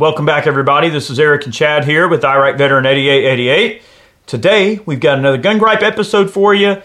Welcome 0.00 0.24
back, 0.24 0.46
everybody. 0.46 0.88
This 0.88 1.10
is 1.10 1.20
Eric 1.20 1.44
and 1.44 1.52
Chad 1.52 1.84
here 1.84 2.08
with 2.08 2.24
Iraq 2.24 2.56
Veteran 2.56 2.86
8888. 2.86 3.82
Today, 4.24 4.80
we've 4.86 4.98
got 4.98 5.18
another 5.18 5.36
Gun 5.36 5.58
Gripe 5.58 5.82
episode 5.82 6.30
for 6.30 6.54
you. 6.54 6.80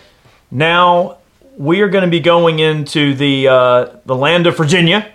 Now, 0.51 1.20
we 1.57 1.79
are 1.79 1.88
going 1.88 2.04
to 2.04 2.12
be 2.12 2.20
going 2.20 2.59
into 2.59 3.13
the, 3.13 3.47
uh, 3.47 3.86
the 4.05 4.17
land 4.17 4.47
of 4.47 4.57
Virginia 4.57 5.13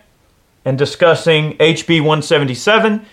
and 0.64 0.78
discussing 0.78 1.58
HB 1.58 2.00
177. 2.00 3.04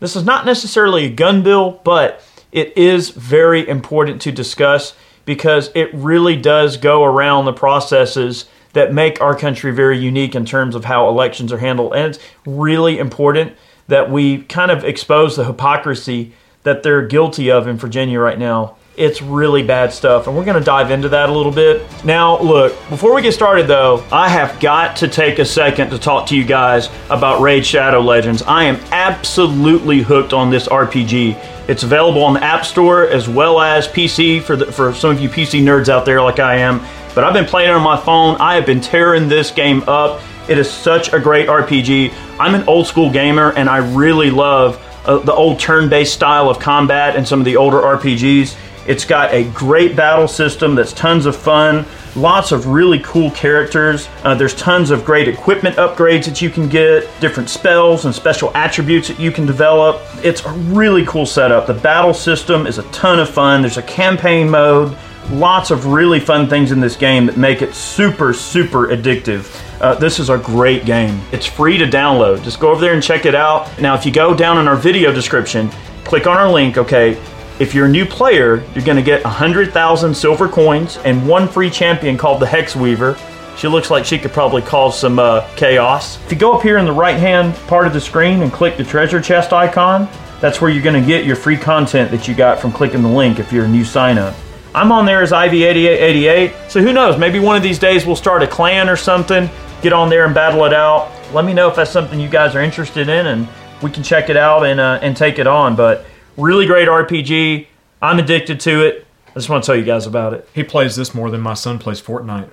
This 0.00 0.14
is 0.14 0.26
not 0.26 0.44
necessarily 0.44 1.06
a 1.06 1.10
gun 1.10 1.42
bill, 1.42 1.80
but 1.82 2.22
it 2.52 2.76
is 2.76 3.08
very 3.08 3.66
important 3.66 4.20
to 4.20 4.30
discuss 4.30 4.94
because 5.24 5.70
it 5.74 5.88
really 5.94 6.36
does 6.36 6.76
go 6.76 7.02
around 7.02 7.46
the 7.46 7.54
processes 7.54 8.44
that 8.74 8.92
make 8.92 9.22
our 9.22 9.34
country 9.34 9.72
very 9.72 9.96
unique 9.96 10.34
in 10.34 10.44
terms 10.44 10.74
of 10.74 10.84
how 10.84 11.08
elections 11.08 11.50
are 11.50 11.56
handled. 11.56 11.94
And 11.94 12.14
it's 12.14 12.22
really 12.44 12.98
important 12.98 13.56
that 13.88 14.10
we 14.10 14.42
kind 14.42 14.70
of 14.70 14.84
expose 14.84 15.36
the 15.36 15.44
hypocrisy 15.44 16.32
that 16.62 16.82
they're 16.82 17.06
guilty 17.06 17.50
of 17.50 17.66
in 17.66 17.76
Virginia 17.76 18.18
right 18.18 18.38
now. 18.38 18.76
It's 18.96 19.20
really 19.20 19.64
bad 19.64 19.92
stuff, 19.92 20.28
and 20.28 20.36
we're 20.36 20.44
going 20.44 20.58
to 20.58 20.64
dive 20.64 20.92
into 20.92 21.08
that 21.08 21.28
a 21.28 21.32
little 21.32 21.50
bit. 21.50 21.82
Now, 22.04 22.40
look, 22.40 22.72
before 22.88 23.12
we 23.12 23.22
get 23.22 23.34
started 23.34 23.66
though, 23.66 24.04
I 24.12 24.28
have 24.28 24.60
got 24.60 24.96
to 24.96 25.08
take 25.08 25.40
a 25.40 25.44
second 25.44 25.90
to 25.90 25.98
talk 25.98 26.28
to 26.28 26.36
you 26.36 26.44
guys 26.44 26.88
about 27.10 27.40
Raid 27.40 27.66
Shadow 27.66 28.00
Legends. 28.00 28.42
I 28.42 28.64
am 28.64 28.76
absolutely 28.92 30.00
hooked 30.02 30.32
on 30.32 30.48
this 30.48 30.68
RPG. 30.68 31.36
It's 31.68 31.82
available 31.82 32.22
on 32.22 32.34
the 32.34 32.44
App 32.44 32.64
Store 32.64 33.08
as 33.08 33.28
well 33.28 33.60
as 33.60 33.88
PC 33.88 34.40
for 34.40 34.54
the, 34.54 34.70
for 34.70 34.94
some 34.94 35.10
of 35.10 35.20
you 35.20 35.28
PC 35.28 35.60
nerds 35.60 35.88
out 35.88 36.04
there 36.04 36.22
like 36.22 36.38
I 36.38 36.58
am. 36.58 36.80
But 37.16 37.24
I've 37.24 37.34
been 37.34 37.46
playing 37.46 37.70
it 37.70 37.72
on 37.72 37.82
my 37.82 37.96
phone. 37.96 38.36
I 38.40 38.54
have 38.54 38.66
been 38.66 38.80
tearing 38.80 39.28
this 39.28 39.50
game 39.50 39.82
up. 39.88 40.20
It 40.48 40.58
is 40.58 40.70
such 40.70 41.12
a 41.12 41.18
great 41.18 41.48
RPG. 41.48 42.12
I'm 42.38 42.54
an 42.54 42.68
old 42.68 42.86
school 42.86 43.10
gamer 43.10 43.52
and 43.52 43.68
I 43.68 43.78
really 43.78 44.30
love 44.30 44.80
uh, 45.06 45.18
the 45.18 45.32
old 45.32 45.58
turn 45.58 45.88
based 45.88 46.12
style 46.12 46.50
of 46.50 46.58
combat 46.58 47.16
and 47.16 47.26
some 47.26 47.38
of 47.38 47.46
the 47.46 47.56
older 47.56 47.78
RPGs. 47.78 48.56
It's 48.86 49.06
got 49.06 49.32
a 49.32 49.44
great 49.52 49.96
battle 49.96 50.28
system 50.28 50.74
that's 50.74 50.92
tons 50.92 51.24
of 51.24 51.34
fun, 51.34 51.86
lots 52.14 52.52
of 52.52 52.66
really 52.66 52.98
cool 52.98 53.30
characters. 53.30 54.08
Uh, 54.22 54.34
there's 54.34 54.54
tons 54.54 54.90
of 54.90 55.06
great 55.06 55.26
equipment 55.26 55.76
upgrades 55.76 56.26
that 56.26 56.42
you 56.42 56.50
can 56.50 56.68
get, 56.68 57.08
different 57.18 57.48
spells 57.48 58.04
and 58.04 58.14
special 58.14 58.54
attributes 58.54 59.08
that 59.08 59.18
you 59.18 59.30
can 59.32 59.46
develop. 59.46 60.02
It's 60.22 60.44
a 60.44 60.52
really 60.52 61.06
cool 61.06 61.24
setup. 61.24 61.66
The 61.66 61.72
battle 61.72 62.12
system 62.12 62.66
is 62.66 62.76
a 62.76 62.82
ton 62.90 63.18
of 63.18 63.30
fun. 63.30 63.62
There's 63.62 63.78
a 63.78 63.82
campaign 63.82 64.50
mode, 64.50 64.94
lots 65.30 65.70
of 65.70 65.86
really 65.86 66.20
fun 66.20 66.48
things 66.48 66.72
in 66.72 66.80
this 66.80 66.96
game 66.96 67.26
that 67.26 67.36
make 67.36 67.62
it 67.62 67.74
super, 67.74 68.32
super 68.32 68.88
addictive. 68.88 69.60
Uh, 69.80 69.94
this 69.94 70.18
is 70.18 70.30
a 70.30 70.38
great 70.38 70.84
game. 70.84 71.20
It's 71.32 71.46
free 71.46 71.78
to 71.78 71.86
download. 71.86 72.42
Just 72.42 72.60
go 72.60 72.70
over 72.70 72.80
there 72.80 72.94
and 72.94 73.02
check 73.02 73.26
it 73.26 73.34
out. 73.34 73.80
Now, 73.80 73.94
if 73.94 74.06
you 74.06 74.12
go 74.12 74.34
down 74.34 74.58
in 74.58 74.68
our 74.68 74.76
video 74.76 75.12
description, 75.12 75.70
click 76.04 76.26
on 76.26 76.36
our 76.36 76.50
link, 76.50 76.78
okay? 76.78 77.20
If 77.58 77.74
you're 77.74 77.86
a 77.86 77.90
new 77.90 78.04
player, 78.04 78.64
you're 78.74 78.84
going 78.84 78.96
to 78.96 79.02
get 79.02 79.22
100,000 79.24 80.14
silver 80.14 80.48
coins 80.48 80.98
and 80.98 81.26
one 81.26 81.48
free 81.48 81.70
champion 81.70 82.16
called 82.16 82.40
the 82.40 82.46
Hex 82.46 82.74
Weaver. 82.74 83.16
She 83.56 83.68
looks 83.68 83.90
like 83.90 84.04
she 84.04 84.18
could 84.18 84.32
probably 84.32 84.62
cause 84.62 84.98
some 84.98 85.18
uh, 85.18 85.48
chaos. 85.54 86.22
If 86.24 86.32
you 86.32 86.38
go 86.38 86.54
up 86.54 86.62
here 86.62 86.78
in 86.78 86.84
the 86.84 86.92
right 86.92 87.18
hand 87.18 87.54
part 87.68 87.86
of 87.86 87.92
the 87.92 88.00
screen 88.00 88.42
and 88.42 88.52
click 88.52 88.76
the 88.76 88.84
treasure 88.84 89.20
chest 89.20 89.52
icon, 89.52 90.08
that's 90.40 90.60
where 90.60 90.70
you're 90.70 90.82
going 90.82 91.00
to 91.00 91.06
get 91.06 91.24
your 91.24 91.36
free 91.36 91.56
content 91.56 92.10
that 92.10 92.26
you 92.26 92.34
got 92.34 92.58
from 92.58 92.72
clicking 92.72 93.02
the 93.02 93.08
link 93.08 93.38
if 93.38 93.52
you're 93.52 93.66
a 93.66 93.68
new 93.68 93.84
sign 93.84 94.18
up. 94.18 94.34
I'm 94.74 94.90
on 94.90 95.06
there 95.06 95.22
as 95.22 95.30
IV8888, 95.30 96.70
so 96.70 96.82
who 96.82 96.92
knows, 96.92 97.18
maybe 97.18 97.38
one 97.38 97.56
of 97.56 97.62
these 97.62 97.78
days 97.78 98.04
we'll 98.04 98.16
start 98.16 98.42
a 98.42 98.46
clan 98.46 98.88
or 98.88 98.96
something, 98.96 99.48
get 99.82 99.92
on 99.92 100.08
there 100.08 100.24
and 100.26 100.34
battle 100.34 100.64
it 100.64 100.74
out. 100.74 101.10
Let 101.32 101.44
me 101.44 101.52
know 101.52 101.68
if 101.68 101.76
that's 101.76 101.90
something 101.90 102.18
you 102.18 102.28
guys 102.28 102.54
are 102.54 102.60
interested 102.60 103.08
in 103.08 103.26
and 103.26 103.48
we 103.82 103.90
can 103.90 104.02
check 104.02 104.30
it 104.30 104.36
out 104.36 104.64
and, 104.66 104.80
uh, 104.80 104.98
and 105.02 105.16
take 105.16 105.38
it 105.38 105.46
on. 105.46 105.76
But 105.76 106.04
Really 106.36 106.66
great 106.66 106.88
RPG. 106.88 107.66
I'm 108.02 108.18
addicted 108.18 108.58
to 108.60 108.84
it. 108.84 109.06
I 109.28 109.34
just 109.34 109.48
want 109.48 109.62
to 109.62 109.66
tell 109.66 109.76
you 109.76 109.84
guys 109.84 110.06
about 110.06 110.34
it. 110.34 110.48
He 110.52 110.64
plays 110.64 110.96
this 110.96 111.14
more 111.14 111.30
than 111.30 111.40
my 111.40 111.54
son 111.54 111.78
plays 111.78 112.00
Fortnite. 112.00 112.48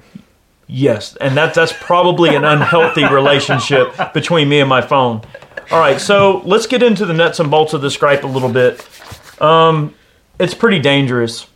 Yes, 0.67 1.15
and 1.17 1.35
that, 1.35 1.53
that's 1.53 1.73
probably 1.73 2.35
an 2.35 2.45
unhealthy 2.45 3.05
relationship 3.11 4.13
between 4.13 4.47
me 4.47 4.59
and 4.61 4.69
my 4.69 4.81
phone. 4.81 5.21
All 5.71 5.79
right, 5.79 5.99
so 5.99 6.41
let's 6.45 6.67
get 6.67 6.81
into 6.81 7.05
the 7.05 7.13
nuts 7.13 7.39
and 7.39 7.51
bolts 7.51 7.73
of 7.73 7.81
this 7.81 7.97
gripe 7.97 8.23
a 8.23 8.27
little 8.27 8.51
bit. 8.51 8.87
Um, 9.41 9.95
it's 10.39 10.53
pretty 10.53 10.79
dangerous 10.79 11.47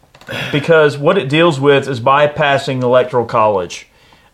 because 0.52 0.98
what 0.98 1.18
it 1.18 1.30
deals 1.30 1.60
with 1.60 1.88
is 1.88 2.00
bypassing 2.00 2.82
the 2.82 2.88
electoral 2.88 3.26
college. 3.26 3.88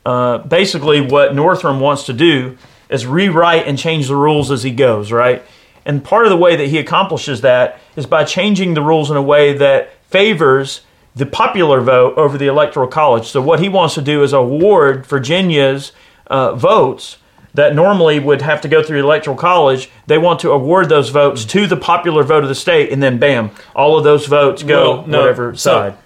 Uh, 0.06 0.40
basically, 0.40 1.02
what 1.02 1.36
Northam 1.36 1.80
wants 1.80 2.06
to 2.06 2.14
do 2.14 2.58
is 2.90 3.06
rewrite 3.06 3.68
and 3.68 3.78
change 3.78 4.08
the 4.08 4.16
rules 4.16 4.52
as 4.52 4.64
he 4.64 4.72
goes, 4.72 5.12
right? 5.12 5.44
And 5.86 6.04
part 6.04 6.26
of 6.26 6.30
the 6.30 6.38
way 6.38 6.56
that 6.56 6.68
he 6.68 6.78
accomplishes 6.78 7.42
that 7.42 7.80
is 7.96 8.06
by 8.06 8.24
changing 8.24 8.74
the 8.74 8.82
rules 8.82 9.10
in 9.10 9.18
a 9.18 9.22
way 9.22 9.54
that 9.54 9.94
favors 10.06 10.82
the 11.16 11.26
popular 11.26 11.82
vote 11.82 12.18
over 12.18 12.38
the 12.38 12.48
electoral 12.48 12.88
college. 12.88 13.28
So 13.28 13.42
what 13.42 13.60
he 13.60 13.70
wants 13.70 13.96
to 13.96 14.02
do 14.02 14.24
is 14.24 14.34
award 14.34 15.06
Virginia's 15.06 15.92
uh, 16.28 16.56
votes 16.56 17.18
that 17.54 17.76
normally 17.76 18.20
would 18.20 18.42
have 18.42 18.62
to 18.62 18.68
go 18.68 18.82
through 18.82 19.02
the 19.02 19.08
electoral 19.08 19.36
college. 19.36 19.90
They 20.08 20.18
want 20.18 20.40
to 20.42 20.52
award 20.52 20.90
those 20.90 21.10
votes 21.10 21.46
to 21.46 21.68
the 21.68 21.78
popular 21.78 22.24
vote 22.24 22.44
of 22.44 22.50
the 22.50 22.56
state, 22.56 22.92
and 22.92 23.02
then 23.02 23.20
bam, 23.20 23.52
all 23.76 23.98
of 23.98 24.04
those 24.04 24.26
votes 24.26 24.64
go 24.64 24.98
well, 24.98 25.08
no, 25.08 25.20
whatever 25.20 25.56
so 25.56 25.72
side. 25.72 25.98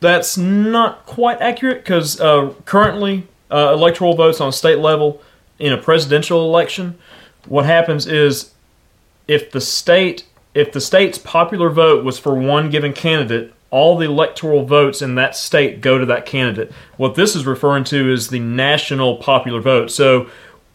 That's 0.00 0.36
not 0.36 1.06
quite 1.06 1.40
accurate 1.40 1.78
because 1.78 2.20
uh, 2.20 2.52
currently 2.64 3.26
uh, 3.50 3.72
electoral 3.72 4.14
votes 4.14 4.40
on 4.40 4.48
a 4.48 4.52
state 4.52 4.78
level 4.78 5.22
in 5.58 5.72
a 5.72 5.78
presidential 5.78 6.42
election, 6.44 6.98
what 7.46 7.64
happens 7.64 8.06
is 8.06 8.52
if 9.28 9.50
the 9.50 9.60
state 9.60 10.26
if 10.54 10.70
the 10.72 10.80
state's 10.80 11.18
popular 11.18 11.68
vote 11.68 12.04
was 12.04 12.18
for 12.18 12.34
one 12.34 12.70
given 12.70 12.92
candidate, 12.92 13.52
all 13.70 13.96
the 13.96 14.06
electoral 14.06 14.64
votes 14.64 15.02
in 15.02 15.16
that 15.16 15.34
state 15.34 15.80
go 15.80 15.98
to 15.98 16.06
that 16.06 16.26
candidate. 16.26 16.70
What 16.96 17.16
this 17.16 17.34
is 17.34 17.44
referring 17.44 17.82
to 17.84 18.12
is 18.12 18.28
the 18.28 18.38
national 18.38 19.16
popular 19.16 19.60
vote. 19.60 19.90
So 19.90 20.30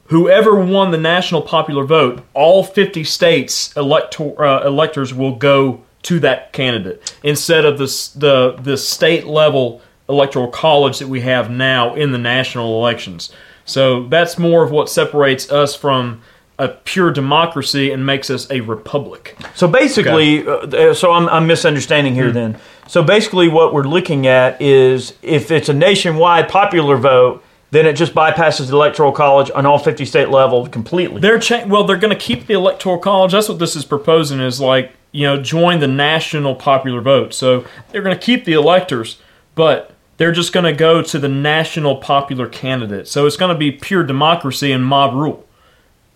whoever 0.09 0.55
won 0.55 0.91
the 0.91 0.97
national 0.97 1.41
popular 1.41 1.83
vote, 1.83 2.23
all 2.33 2.63
50 2.63 3.03
states 3.03 3.75
elector, 3.75 4.43
uh, 4.43 4.65
electors 4.65 5.13
will 5.13 5.35
go 5.35 5.81
to 6.03 6.19
that 6.19 6.53
candidate 6.53 7.15
instead 7.23 7.65
of 7.65 7.77
the, 7.77 7.85
the, 8.15 8.61
the 8.61 8.77
state 8.77 9.25
level 9.25 9.81
electoral 10.07 10.47
college 10.47 10.99
that 10.99 11.07
we 11.07 11.21
have 11.21 11.51
now 11.51 11.93
in 11.93 12.11
the 12.11 12.17
national 12.17 12.79
elections. 12.79 13.31
So 13.65 14.07
that's 14.07 14.39
more 14.39 14.63
of 14.63 14.71
what 14.71 14.89
separates 14.89 15.51
us 15.51 15.75
from 15.75 16.21
a 16.57 16.67
pure 16.67 17.11
democracy 17.11 17.91
and 17.91 18.05
makes 18.05 18.29
us 18.29 18.49
a 18.49 18.61
republic. 18.61 19.37
So 19.53 19.67
basically, 19.67 20.45
okay. 20.45 20.89
uh, 20.89 20.93
so 20.93 21.11
I'm, 21.13 21.29
I'm, 21.29 21.47
misunderstanding 21.47 22.15
here 22.15 22.31
mm. 22.31 22.33
then. 22.33 22.57
So 22.87 23.03
basically, 23.03 23.47
what 23.47 23.73
we're 23.73 23.83
looking 23.83 24.27
at 24.27 24.61
is 24.61 25.13
if 25.21 25.51
it's 25.51 25.69
a 25.69 25.73
nationwide 25.73 26.49
popular 26.49 26.97
vote, 26.97 27.43
then 27.71 27.85
it 27.85 27.93
just 27.93 28.13
bypasses 28.13 28.67
the 28.67 28.73
electoral 28.73 29.11
college 29.11 29.51
on 29.53 29.65
all 29.65 29.77
50 29.77 30.05
state 30.05 30.29
level 30.29 30.67
completely. 30.67 31.21
They're 31.21 31.39
cha- 31.39 31.65
well, 31.65 31.83
they're 31.83 31.97
going 31.97 32.15
to 32.15 32.19
keep 32.19 32.47
the 32.47 32.53
electoral 32.53 32.97
college. 32.97 33.31
That's 33.31 33.49
what 33.49 33.59
this 33.59 33.75
is 33.75 33.85
proposing 33.85 34.39
is 34.39 34.59
like 34.59 34.91
you 35.11 35.25
know 35.25 35.41
join 35.41 35.79
the 35.79 35.87
national 35.87 36.55
popular 36.55 37.01
vote. 37.01 37.33
So 37.33 37.65
they're 37.91 38.01
going 38.01 38.17
to 38.17 38.21
keep 38.21 38.45
the 38.45 38.53
electors, 38.53 39.19
but 39.55 39.93
they're 40.17 40.31
just 40.31 40.51
going 40.51 40.65
to 40.65 40.73
go 40.73 41.01
to 41.01 41.19
the 41.19 41.29
national 41.29 41.97
popular 41.97 42.47
candidate. 42.47 43.07
So 43.07 43.25
it's 43.25 43.37
going 43.37 43.53
to 43.53 43.57
be 43.57 43.71
pure 43.71 44.03
democracy 44.03 44.71
and 44.71 44.85
mob 44.85 45.13
rule. 45.13 45.45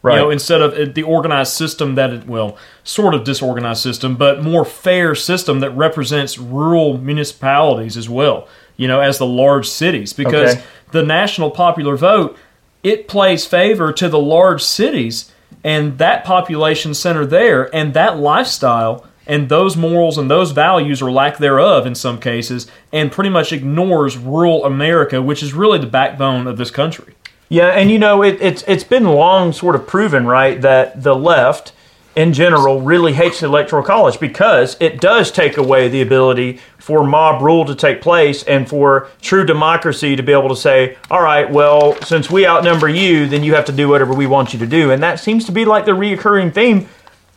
Right. 0.01 0.15
You 0.15 0.21
know, 0.23 0.29
instead 0.31 0.61
of 0.61 0.73
uh, 0.73 0.91
the 0.93 1.03
organized 1.03 1.53
system 1.53 1.95
that 1.95 2.11
it, 2.11 2.27
well, 2.27 2.57
sort 2.83 3.13
of 3.13 3.23
disorganized 3.23 3.81
system, 3.81 4.17
but 4.17 4.43
more 4.43 4.65
fair 4.65 5.15
system 5.15 5.61
that 5.61 5.71
represents 5.71 6.37
rural 6.37 6.97
municipalities 6.97 7.95
as 7.95 8.09
well, 8.09 8.49
you 8.77 8.87
know, 8.87 8.99
as 8.99 9.17
the 9.17 9.25
large 9.25 9.67
cities. 9.67 10.13
Because 10.13 10.55
okay. 10.55 10.63
the 10.91 11.03
national 11.03 11.51
popular 11.51 11.95
vote, 11.95 12.37
it 12.83 13.07
plays 13.07 13.45
favor 13.45 13.91
to 13.93 14.09
the 14.09 14.19
large 14.19 14.63
cities 14.63 15.31
and 15.63 15.97
that 15.97 16.25
population 16.25 16.93
center 16.93 17.25
there 17.25 17.73
and 17.73 17.93
that 17.93 18.17
lifestyle 18.17 19.05
and 19.25 19.47
those 19.47 19.77
morals 19.77 20.17
and 20.17 20.29
those 20.29 20.51
values 20.51 21.01
or 21.01 21.11
lack 21.11 21.37
thereof 21.37 21.85
in 21.85 21.95
some 21.95 22.19
cases 22.19 22.67
and 22.91 23.11
pretty 23.11 23.29
much 23.29 23.53
ignores 23.53 24.17
rural 24.17 24.65
America, 24.65 25.21
which 25.21 25.41
is 25.41 25.53
really 25.53 25.79
the 25.79 25.87
backbone 25.87 26.47
of 26.47 26.57
this 26.57 26.71
country. 26.71 27.15
Yeah, 27.49 27.67
and 27.67 27.91
you 27.91 27.99
know 27.99 28.23
it, 28.23 28.41
it's 28.41 28.63
it's 28.67 28.83
been 28.83 29.03
long 29.03 29.53
sort 29.53 29.75
of 29.75 29.85
proven 29.85 30.25
right 30.25 30.59
that 30.61 31.03
the 31.03 31.15
left 31.15 31.71
in 32.15 32.31
general 32.33 32.81
really 32.81 33.13
hates 33.13 33.39
the 33.39 33.47
electoral 33.47 33.83
college 33.83 34.19
because 34.19 34.77
it 34.79 35.01
does 35.01 35.31
take 35.31 35.57
away 35.57 35.87
the 35.87 36.01
ability 36.01 36.59
for 36.77 37.03
mob 37.03 37.41
rule 37.41 37.65
to 37.65 37.73
take 37.73 38.01
place 38.01 38.43
and 38.43 38.69
for 38.69 39.09
true 39.21 39.45
democracy 39.45 40.15
to 40.15 40.21
be 40.21 40.31
able 40.31 40.49
to 40.49 40.55
say, 40.55 40.97
all 41.09 41.21
right, 41.21 41.49
well, 41.49 41.99
since 42.01 42.29
we 42.29 42.45
outnumber 42.45 42.87
you, 42.87 43.27
then 43.27 43.43
you 43.43 43.55
have 43.55 43.65
to 43.65 43.71
do 43.71 43.87
whatever 43.87 44.13
we 44.13 44.27
want 44.27 44.53
you 44.53 44.59
to 44.59 44.67
do. 44.67 44.91
And 44.91 45.01
that 45.01 45.19
seems 45.19 45.45
to 45.45 45.51
be 45.51 45.65
like 45.65 45.85
the 45.85 45.91
reoccurring 45.91 46.53
theme 46.53 46.87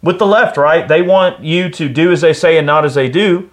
with 0.03 0.19
the 0.19 0.27
left, 0.27 0.57
right? 0.57 0.87
They 0.87 1.01
want 1.01 1.43
you 1.43 1.71
to 1.71 1.89
do 1.89 2.13
as 2.13 2.21
they 2.21 2.33
say 2.33 2.59
and 2.59 2.67
not 2.67 2.85
as 2.85 2.95
they 2.95 3.09
do. 3.09 3.51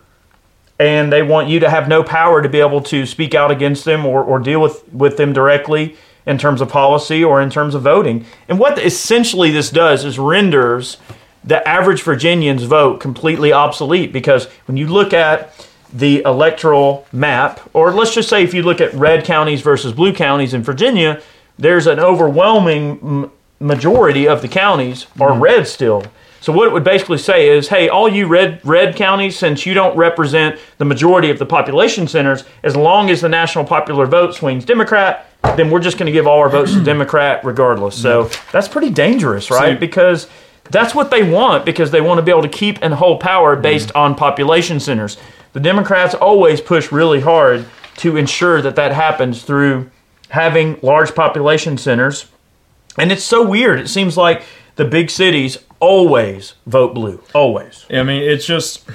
And 0.79 1.13
they 1.13 1.21
want 1.21 1.47
you 1.47 1.59
to 1.61 1.69
have 1.69 1.87
no 1.87 2.03
power 2.03 2.41
to 2.41 2.49
be 2.49 2.59
able 2.59 2.81
to 2.81 3.05
speak 3.05 3.33
out 3.33 3.51
against 3.51 3.85
them 3.85 4.05
or, 4.05 4.23
or 4.23 4.39
deal 4.39 4.59
with, 4.59 4.91
with 4.91 5.15
them 5.17 5.31
directly 5.31 5.95
in 6.25 6.37
terms 6.37 6.61
of 6.61 6.69
policy 6.69 7.23
or 7.23 7.41
in 7.41 7.49
terms 7.49 7.75
of 7.75 7.81
voting. 7.81 8.25
And 8.47 8.59
what 8.59 8.79
essentially 8.79 9.51
this 9.51 9.69
does 9.69 10.05
is 10.05 10.17
renders 10.17 10.97
the 11.43 11.67
average 11.67 12.01
Virginian's 12.01 12.63
vote 12.63 12.99
completely 12.99 13.51
obsolete 13.51 14.13
because 14.13 14.45
when 14.65 14.77
you 14.77 14.87
look 14.87 15.13
at 15.13 15.67
the 15.93 16.21
electoral 16.23 17.05
map, 17.11 17.59
or 17.73 17.91
let's 17.91 18.15
just 18.15 18.29
say 18.29 18.43
if 18.43 18.53
you 18.53 18.63
look 18.63 18.81
at 18.81 18.93
red 18.93 19.25
counties 19.25 19.61
versus 19.61 19.93
blue 19.93 20.13
counties 20.13 20.53
in 20.53 20.63
Virginia, 20.63 21.21
there's 21.57 21.85
an 21.85 21.99
overwhelming 21.99 23.29
majority 23.59 24.27
of 24.27 24.41
the 24.41 24.47
counties 24.47 25.05
are 25.19 25.31
mm-hmm. 25.31 25.41
red 25.41 25.67
still. 25.67 26.03
So 26.43 26.51
what 26.51 26.67
it 26.67 26.73
would 26.73 26.83
basically 26.83 27.19
say 27.19 27.47
is, 27.47 27.69
hey, 27.69 27.87
all 27.87 28.09
you 28.09 28.27
red 28.27 28.59
red 28.65 28.97
counties, 28.97 29.39
since 29.39 29.65
you 29.65 29.73
don't 29.73 29.95
represent 29.95 30.59
the 30.77 30.83
majority 30.83 31.29
of 31.29 31.39
the 31.39 31.45
population 31.45 32.05
centers, 32.05 32.43
as 32.63 32.75
long 32.75 33.09
as 33.09 33.21
the 33.21 33.29
national 33.29 33.63
popular 33.63 34.05
vote 34.05 34.35
swings 34.35 34.65
Democrat, 34.65 35.25
then 35.55 35.71
we're 35.71 35.79
just 35.79 35.97
going 35.97 36.07
to 36.07 36.11
give 36.11 36.27
all 36.27 36.39
our 36.39 36.49
votes 36.49 36.73
to 36.73 36.83
Democrat 36.83 37.45
regardless. 37.45 37.95
So 37.95 38.25
that's 38.51 38.67
pretty 38.67 38.89
dangerous, 38.89 39.49
right? 39.49 39.75
So- 39.75 39.79
because 39.79 40.27
that's 40.69 40.93
what 40.93 41.11
they 41.11 41.23
want 41.23 41.63
because 41.63 41.91
they 41.91 42.01
want 42.01 42.17
to 42.17 42.21
be 42.21 42.31
able 42.31 42.41
to 42.41 42.49
keep 42.49 42.77
and 42.81 42.93
hold 42.93 43.21
power 43.21 43.53
mm-hmm. 43.53 43.61
based 43.61 43.93
on 43.95 44.13
population 44.13 44.81
centers. 44.81 45.15
The 45.53 45.61
Democrats 45.61 46.13
always 46.13 46.59
push 46.59 46.91
really 46.91 47.21
hard 47.21 47.65
to 47.99 48.17
ensure 48.17 48.61
that 48.61 48.75
that 48.75 48.91
happens 48.91 49.43
through 49.43 49.89
having 50.27 50.77
large 50.81 51.15
population 51.15 51.77
centers. 51.77 52.25
And 52.97 53.13
it's 53.13 53.23
so 53.23 53.47
weird. 53.47 53.79
It 53.79 53.87
seems 53.87 54.17
like 54.17 54.43
the 54.75 54.83
big 54.83 55.09
cities 55.09 55.57
always 55.83 56.53
vote 56.65 56.93
blue. 56.93 57.21
Always. 57.33 57.85
I 57.89 58.03
mean, 58.03 58.23
it's 58.23 58.45
just 58.45 58.87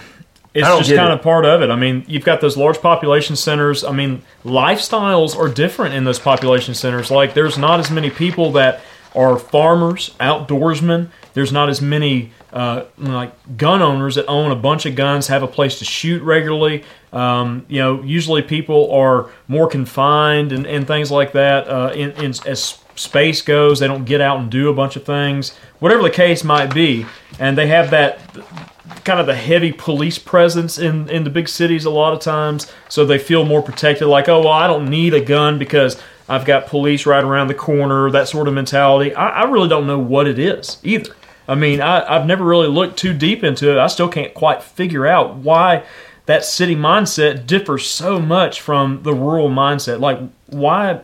it's 0.54 0.66
just 0.66 0.94
kind 0.94 1.12
it. 1.12 1.18
of 1.18 1.22
part 1.22 1.44
of 1.44 1.62
it. 1.62 1.70
I 1.70 1.76
mean, 1.76 2.04
you've 2.08 2.24
got 2.24 2.40
those 2.40 2.56
large 2.56 2.80
population 2.80 3.36
centers. 3.36 3.84
I 3.84 3.92
mean, 3.92 4.22
lifestyles 4.44 5.36
are 5.36 5.48
different 5.48 5.94
in 5.94 6.04
those 6.04 6.18
population 6.18 6.74
centers. 6.74 7.10
Like, 7.10 7.34
there's 7.34 7.58
not 7.58 7.78
as 7.78 7.90
many 7.90 8.10
people 8.10 8.52
that 8.52 8.80
are 9.14 9.38
farmers, 9.38 10.14
outdoorsmen. 10.18 11.10
There's 11.34 11.52
not 11.52 11.68
as 11.68 11.82
many 11.82 12.32
uh, 12.52 12.84
like 12.96 13.32
gun 13.56 13.82
owners 13.82 14.14
that 14.14 14.26
own 14.26 14.50
a 14.50 14.56
bunch 14.56 14.86
of 14.86 14.96
guns, 14.96 15.26
have 15.28 15.42
a 15.42 15.46
place 15.46 15.78
to 15.80 15.84
shoot 15.84 16.22
regularly. 16.22 16.84
Um, 17.12 17.66
you 17.68 17.80
know, 17.80 18.02
usually 18.02 18.42
people 18.42 18.90
are 18.92 19.30
more 19.46 19.68
confined 19.68 20.52
and, 20.52 20.66
and 20.66 20.86
things 20.86 21.10
like 21.10 21.32
that. 21.32 21.68
Uh, 21.68 21.92
in, 21.94 22.10
in 22.12 22.30
as 22.46 22.78
space 22.98 23.42
goes, 23.42 23.80
they 23.80 23.86
don't 23.86 24.04
get 24.04 24.20
out 24.20 24.38
and 24.38 24.50
do 24.50 24.68
a 24.68 24.74
bunch 24.74 24.96
of 24.96 25.04
things, 25.04 25.56
whatever 25.78 26.02
the 26.02 26.10
case 26.10 26.44
might 26.44 26.74
be, 26.74 27.06
and 27.38 27.56
they 27.56 27.66
have 27.66 27.90
that 27.90 28.20
kind 29.04 29.20
of 29.20 29.26
the 29.26 29.34
heavy 29.34 29.72
police 29.72 30.18
presence 30.18 30.78
in, 30.78 31.08
in 31.08 31.24
the 31.24 31.30
big 31.30 31.48
cities 31.48 31.84
a 31.84 31.90
lot 31.90 32.12
of 32.12 32.20
times, 32.20 32.70
so 32.88 33.04
they 33.04 33.18
feel 33.18 33.44
more 33.44 33.62
protected. 33.62 34.06
Like, 34.06 34.28
oh, 34.28 34.40
well, 34.40 34.48
I 34.48 34.66
don't 34.66 34.88
need 34.88 35.14
a 35.14 35.20
gun 35.20 35.58
because 35.58 36.00
I've 36.28 36.44
got 36.44 36.66
police 36.66 37.06
right 37.06 37.24
around 37.24 37.48
the 37.48 37.54
corner, 37.54 38.10
that 38.10 38.28
sort 38.28 38.48
of 38.48 38.54
mentality. 38.54 39.14
I, 39.14 39.42
I 39.42 39.44
really 39.44 39.68
don't 39.68 39.86
know 39.86 39.98
what 39.98 40.26
it 40.26 40.38
is 40.38 40.78
either. 40.82 41.14
I 41.46 41.54
mean, 41.54 41.80
I, 41.80 42.16
I've 42.16 42.26
never 42.26 42.44
really 42.44 42.68
looked 42.68 42.98
too 42.98 43.14
deep 43.14 43.42
into 43.42 43.70
it. 43.70 43.78
I 43.78 43.86
still 43.86 44.08
can't 44.08 44.34
quite 44.34 44.62
figure 44.62 45.06
out 45.06 45.36
why 45.36 45.84
that 46.26 46.44
city 46.44 46.76
mindset 46.76 47.46
differs 47.46 47.88
so 47.88 48.20
much 48.20 48.60
from 48.60 49.02
the 49.02 49.14
rural 49.14 49.48
mindset. 49.48 50.00
Like, 50.00 50.18
why? 50.46 51.00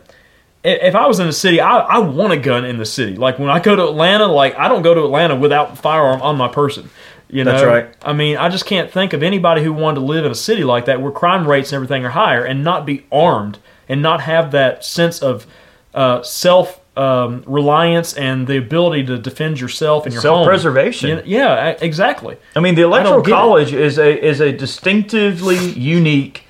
If 0.65 0.95
I 0.95 1.05
was 1.07 1.19
in 1.19 1.27
a 1.27 1.33
city, 1.33 1.59
I, 1.59 1.77
I 1.77 1.97
want 1.99 2.33
a 2.33 2.37
gun 2.37 2.65
in 2.65 2.77
the 2.77 2.85
city. 2.85 3.15
Like 3.15 3.39
when 3.39 3.49
I 3.49 3.59
go 3.59 3.75
to 3.75 3.83
Atlanta, 3.83 4.25
like 4.27 4.55
I 4.57 4.67
don't 4.67 4.81
go 4.81 4.93
to 4.93 5.03
Atlanta 5.03 5.35
without 5.35 5.73
a 5.73 5.75
firearm 5.75 6.21
on 6.21 6.37
my 6.37 6.47
person. 6.47 6.89
You 7.29 7.43
know, 7.43 7.51
That's 7.51 7.65
right. 7.65 7.95
I 8.03 8.13
mean, 8.13 8.37
I 8.37 8.49
just 8.49 8.65
can't 8.65 8.91
think 8.91 9.13
of 9.13 9.23
anybody 9.23 9.63
who 9.63 9.73
wanted 9.73 9.99
to 9.99 10.05
live 10.05 10.25
in 10.25 10.31
a 10.31 10.35
city 10.35 10.63
like 10.63 10.85
that 10.85 11.01
where 11.01 11.11
crime 11.11 11.47
rates 11.47 11.71
and 11.71 11.75
everything 11.75 12.05
are 12.05 12.11
higher 12.11 12.43
and 12.43 12.63
not 12.63 12.85
be 12.85 13.05
armed 13.11 13.59
and 13.89 14.01
not 14.01 14.21
have 14.21 14.51
that 14.51 14.85
sense 14.85 15.19
of 15.19 15.47
uh, 15.93 16.21
self 16.21 16.79
um, 16.97 17.43
reliance 17.45 18.13
and 18.13 18.47
the 18.47 18.57
ability 18.57 19.05
to 19.05 19.17
defend 19.17 19.59
yourself 19.59 20.05
and 20.05 20.13
your. 20.13 20.21
Self-preservation. 20.21 21.23
Yeah, 21.25 21.75
exactly. 21.81 22.37
I 22.55 22.59
mean, 22.59 22.75
the 22.75 22.83
electoral 22.83 23.21
college 23.21 23.73
is 23.73 23.97
a 23.97 24.23
is 24.23 24.39
a 24.39 24.51
distinctively 24.51 25.57
unique 25.71 26.43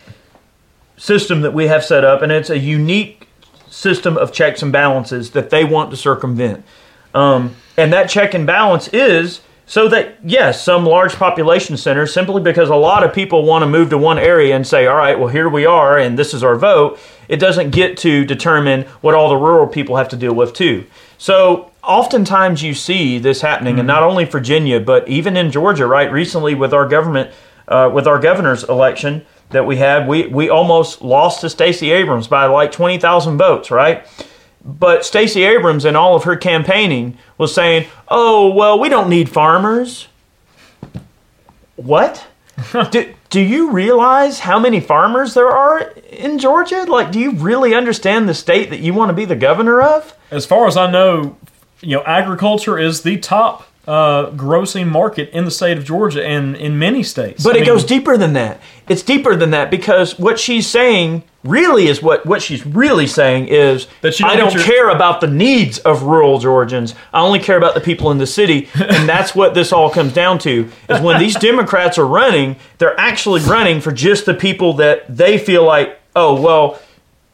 system 0.97 1.41
that 1.41 1.53
we 1.53 1.67
have 1.67 1.83
set 1.83 2.03
up, 2.03 2.21
and 2.21 2.31
it's 2.31 2.49
a 2.49 2.59
unique 2.59 3.24
system 3.85 4.17
of 4.17 4.33
checks 4.33 4.63
and 4.63 4.71
balances 4.71 5.29
that 5.31 5.51
they 5.51 5.63
want 5.63 5.91
to 5.91 5.95
circumvent. 5.95 6.65
Um, 7.13 7.55
and 7.77 7.93
that 7.93 8.09
check 8.09 8.33
and 8.33 8.47
balance 8.47 8.87
is 8.87 9.41
so 9.67 9.87
that 9.89 10.17
yes, 10.23 10.63
some 10.63 10.87
large 10.87 11.13
population 11.13 11.77
centers, 11.77 12.11
simply 12.11 12.41
because 12.41 12.69
a 12.69 12.75
lot 12.75 13.03
of 13.03 13.13
people 13.13 13.45
want 13.45 13.61
to 13.61 13.67
move 13.67 13.91
to 13.91 13.97
one 13.99 14.17
area 14.17 14.55
and 14.55 14.65
say, 14.65 14.87
all 14.87 14.97
right, 14.97 15.19
well 15.19 15.27
here 15.27 15.47
we 15.47 15.67
are, 15.67 15.99
and 15.99 16.17
this 16.17 16.33
is 16.33 16.43
our 16.43 16.55
vote. 16.55 16.97
It 17.27 17.37
doesn't 17.39 17.69
get 17.69 17.95
to 17.97 18.25
determine 18.25 18.85
what 19.01 19.13
all 19.13 19.29
the 19.29 19.37
rural 19.37 19.67
people 19.67 19.97
have 19.97 20.09
to 20.09 20.17
deal 20.17 20.33
with 20.33 20.53
too. 20.53 20.85
So 21.19 21.71
oftentimes 21.83 22.63
you 22.63 22.73
see 22.73 23.19
this 23.19 23.41
happening, 23.41 23.77
and 23.77 23.87
not 23.87 24.01
only 24.01 24.25
Virginia, 24.25 24.79
but 24.79 25.07
even 25.07 25.37
in 25.37 25.51
Georgia, 25.51 25.85
right? 25.85 26.11
Recently 26.11 26.55
with 26.55 26.73
our 26.73 26.87
government, 26.87 27.29
uh, 27.67 27.91
with 27.93 28.07
our 28.07 28.19
governor's 28.19 28.63
election 28.63 29.25
that 29.55 29.65
we 29.65 29.77
had, 29.77 30.07
we 30.07 30.27
we 30.27 30.49
almost 30.49 31.01
lost 31.01 31.41
to 31.41 31.49
Stacey 31.49 31.91
Abrams 31.91 32.27
by 32.27 32.45
like 32.45 32.71
twenty 32.71 32.99
thousand 32.99 33.37
votes, 33.37 33.71
right? 33.71 34.05
But 34.63 35.05
Stacey 35.05 35.43
Abrams, 35.43 35.85
in 35.85 35.95
all 35.95 36.15
of 36.15 36.23
her 36.23 36.35
campaigning, 36.35 37.17
was 37.37 37.53
saying, 37.53 37.87
"Oh 38.07 38.53
well, 38.53 38.79
we 38.79 38.89
don't 38.89 39.09
need 39.09 39.29
farmers." 39.29 40.07
What? 41.75 42.25
do, 42.91 43.13
do 43.29 43.41
you 43.41 43.71
realize 43.71 44.39
how 44.39 44.59
many 44.59 44.79
farmers 44.79 45.33
there 45.33 45.49
are 45.49 45.79
in 46.09 46.39
Georgia? 46.39 46.83
Like, 46.83 47.11
do 47.11 47.19
you 47.19 47.31
really 47.31 47.73
understand 47.73 48.29
the 48.29 48.33
state 48.33 48.69
that 48.69 48.79
you 48.79 48.93
want 48.93 49.09
to 49.09 49.13
be 49.13 49.25
the 49.25 49.35
governor 49.35 49.81
of? 49.81 50.17
As 50.31 50.45
far 50.45 50.67
as 50.67 50.77
I 50.77 50.89
know, 50.89 51.37
you 51.81 51.97
know, 51.97 52.03
agriculture 52.03 52.79
is 52.79 53.03
the 53.03 53.17
top 53.17 53.67
uh, 53.87 54.31
grossing 54.31 54.87
market 54.87 55.29
in 55.29 55.45
the 55.45 55.51
state 55.51 55.77
of 55.77 55.85
Georgia 55.85 56.25
and 56.25 56.55
in 56.55 56.79
many 56.79 57.03
states. 57.03 57.43
But 57.43 57.55
I 57.55 57.57
it 57.57 57.61
mean, 57.61 57.69
goes 57.69 57.83
deeper 57.83 58.17
than 58.17 58.33
that. 58.33 58.59
It's 58.87 59.03
deeper 59.03 59.35
than 59.35 59.51
that 59.51 59.69
because 59.71 60.17
what 60.19 60.39
she's 60.39 60.67
saying 60.67 61.23
really 61.43 61.85
is 61.87 62.01
what 62.01 62.25
what 62.25 62.41
she's 62.41 62.65
really 62.65 63.05
saying 63.05 63.47
is 63.47 63.87
That 64.01 64.17
don't 64.17 64.29
I 64.31 64.35
don't 64.35 64.53
your- 64.53 64.63
care 64.63 64.89
about 64.89 65.21
the 65.21 65.27
needs 65.27 65.77
of 65.79 66.01
rural 66.03 66.39
Georgians. 66.39 66.95
I 67.13 67.21
only 67.21 67.39
care 67.39 67.57
about 67.57 67.75
the 67.75 67.81
people 67.81 68.09
in 68.11 68.17
the 68.17 68.25
city, 68.27 68.67
and 68.73 69.07
that's 69.13 69.35
what 69.35 69.53
this 69.53 69.71
all 69.71 69.89
comes 69.91 70.13
down 70.13 70.39
to. 70.39 70.69
Is 70.89 71.01
when 71.01 71.19
these 71.19 71.35
Democrats 71.35 71.97
are 71.99 72.07
running, 72.07 72.55
they're 72.79 72.99
actually 72.99 73.41
running 73.41 73.81
for 73.81 73.91
just 73.91 74.25
the 74.25 74.33
people 74.33 74.73
that 74.73 75.05
they 75.15 75.37
feel 75.37 75.63
like, 75.63 75.99
oh 76.15 76.41
well, 76.41 76.79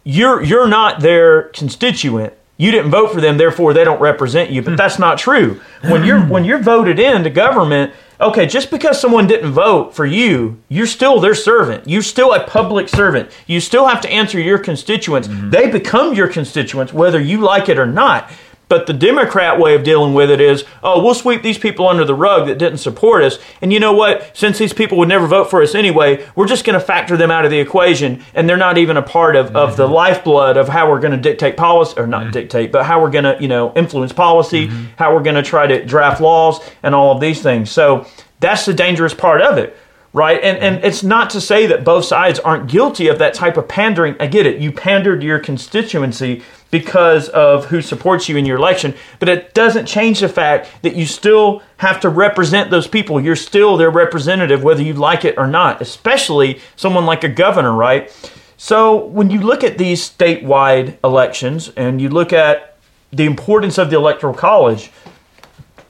you're 0.04 0.44
you're 0.44 0.68
not 0.68 1.00
their 1.00 1.44
constituent. 1.44 2.33
You 2.57 2.71
didn't 2.71 2.92
vote 2.92 3.12
for 3.12 3.21
them, 3.21 3.38
therefore 3.38 3.74
they 3.74 3.83
don't 3.83 4.00
represent 4.00 4.51
you. 4.51 4.62
But 4.62 4.71
hmm. 4.71 4.75
that's 4.77 5.00
not 5.00 5.18
true. 5.18 5.59
When 5.81 6.03
you're 6.03 6.21
when 6.21 6.45
you're 6.45 6.59
voted 6.59 7.00
into 7.00 7.30
government, 7.30 7.94
okay, 8.19 8.45
just 8.45 8.69
because 8.69 9.01
someone 9.01 9.27
didn't 9.27 9.52
vote 9.52 9.95
for 9.95 10.06
you, 10.06 10.61
you're 10.69 10.85
still 10.85 11.19
their 11.19 11.33
servant. 11.33 11.87
You're 11.87 12.04
still 12.04 12.33
a 12.33 12.45
public 12.45 12.87
servant. 12.87 13.31
You 13.47 13.59
still 13.59 13.87
have 13.87 14.02
to 14.02 14.09
answer 14.09 14.40
your 14.40 14.59
constituents. 14.59 15.28
Mm-hmm. 15.28 15.49
They 15.49 15.71
become 15.71 16.14
your 16.14 16.28
constituents 16.28 16.94
whether 16.94 17.19
you 17.19 17.40
like 17.40 17.68
it 17.68 17.80
or 17.80 17.87
not. 17.87 18.30
But 18.71 18.87
the 18.87 18.94
Democrat 18.94 19.59
way 19.59 19.75
of 19.75 19.83
dealing 19.83 20.13
with 20.13 20.31
it 20.31 20.40
is, 20.40 20.63
oh, 20.81 21.04
we'll 21.04 21.13
sweep 21.13 21.42
these 21.42 21.57
people 21.57 21.90
under 21.90 22.06
the 22.06 22.16
rug 22.16 22.47
that 22.47 22.57
didn't 22.57 22.78
support 22.78 23.21
us. 23.21 23.37
And 23.61 23.73
you 23.73 23.81
know 23.81 23.92
what? 23.92 24.31
Since 24.33 24.59
these 24.59 24.71
people 24.71 24.97
would 24.99 25.09
never 25.09 25.28
vote 25.28 25.49
for 25.49 25.61
us 25.61 25.75
anyway, 25.75 26.25
we're 26.37 26.47
just 26.47 26.63
going 26.63 26.80
to 26.80 26.85
factor 26.85 27.18
them 27.18 27.30
out 27.31 27.44
of 27.44 27.51
the 27.51 27.59
equation. 27.59 28.23
And 28.33 28.47
they're 28.47 28.56
not 28.56 28.78
even 28.78 28.95
a 28.95 29.01
part 29.01 29.35
of, 29.35 29.54
of 29.57 29.75
the 29.75 29.83
mm-hmm. 29.83 29.94
lifeblood 29.94 30.56
of 30.56 30.69
how 30.69 30.90
we're 30.90 31.01
going 31.01 31.11
to 31.11 31.18
dictate 31.18 31.57
policy, 31.57 31.99
or 31.99 32.07
not 32.07 32.21
mm-hmm. 32.21 32.31
dictate, 32.31 32.71
but 32.71 32.85
how 32.85 33.01
we're 33.01 33.09
going 33.09 33.25
to, 33.25 33.35
you 33.42 33.49
know, 33.49 33.73
influence 33.75 34.13
policy, 34.13 34.69
mm-hmm. 34.69 34.85
how 34.95 35.13
we're 35.13 35.21
going 35.21 35.35
to 35.35 35.44
try 35.44 35.68
to 35.68 35.83
draft 35.83 36.21
laws 36.21 36.61
and 36.81 36.95
all 36.95 37.13
of 37.13 37.19
these 37.19 37.42
things. 37.42 37.69
So 37.69 38.07
that's 38.40 38.66
the 38.66 38.73
dangerous 38.73 39.13
part 39.13 39.42
of 39.42 39.57
it. 39.57 39.75
Right, 40.13 40.44
and 40.44 40.57
and 40.57 40.83
it's 40.83 41.04
not 41.04 41.30
to 41.30 41.40
say 41.40 41.68
that 41.68 41.85
both 41.85 42.04
sides 42.04 42.37
aren't 42.37 42.69
guilty 42.69 43.07
of 43.07 43.18
that 43.19 43.33
type 43.33 43.56
of 43.56 43.69
pandering. 43.69 44.18
I 44.19 44.28
get 44.28 44.45
it. 44.45 44.59
You 44.59 44.73
pandered 44.73 45.21
to 45.21 45.25
your 45.25 45.40
constituency 45.40 46.44
because 46.71 47.30
of 47.30 47.66
who 47.66 47.81
supports 47.81 48.28
you 48.28 48.37
in 48.37 48.45
your 48.45 48.57
election, 48.57 48.95
but 49.19 49.30
it 49.30 49.54
doesn't 49.54 49.85
change 49.85 50.21
the 50.21 50.30
fact 50.30 50.69
that 50.81 50.95
you 50.95 51.06
still 51.06 51.61
have 51.78 51.99
to 51.99 52.09
represent 52.09 52.71
those 52.71 52.87
people. 52.87 53.19
You're 53.19 53.35
still 53.35 53.78
their 53.78 53.92
representative, 53.92 54.63
whether 54.63 54.81
you 54.81 54.94
like 54.94 55.25
it 55.25 55.37
or 55.37 55.47
not. 55.47 55.81
Especially 55.81 56.59
someone 56.75 57.06
like 57.06 57.23
a 57.23 57.30
governor, 57.30 57.73
right? 57.73 58.09
So 58.57 59.06
when 59.06 59.30
you 59.30 59.42
look 59.42 59.63
at 59.63 59.78
these 59.78 60.09
statewide 60.09 60.97
elections 61.04 61.71
and 61.75 61.99
you 62.01 62.09
look 62.09 62.31
at 62.31 62.78
the 63.11 63.25
importance 63.25 63.78
of 63.78 63.90
the 63.90 63.97
electoral 63.97 64.33
college, 64.33 64.92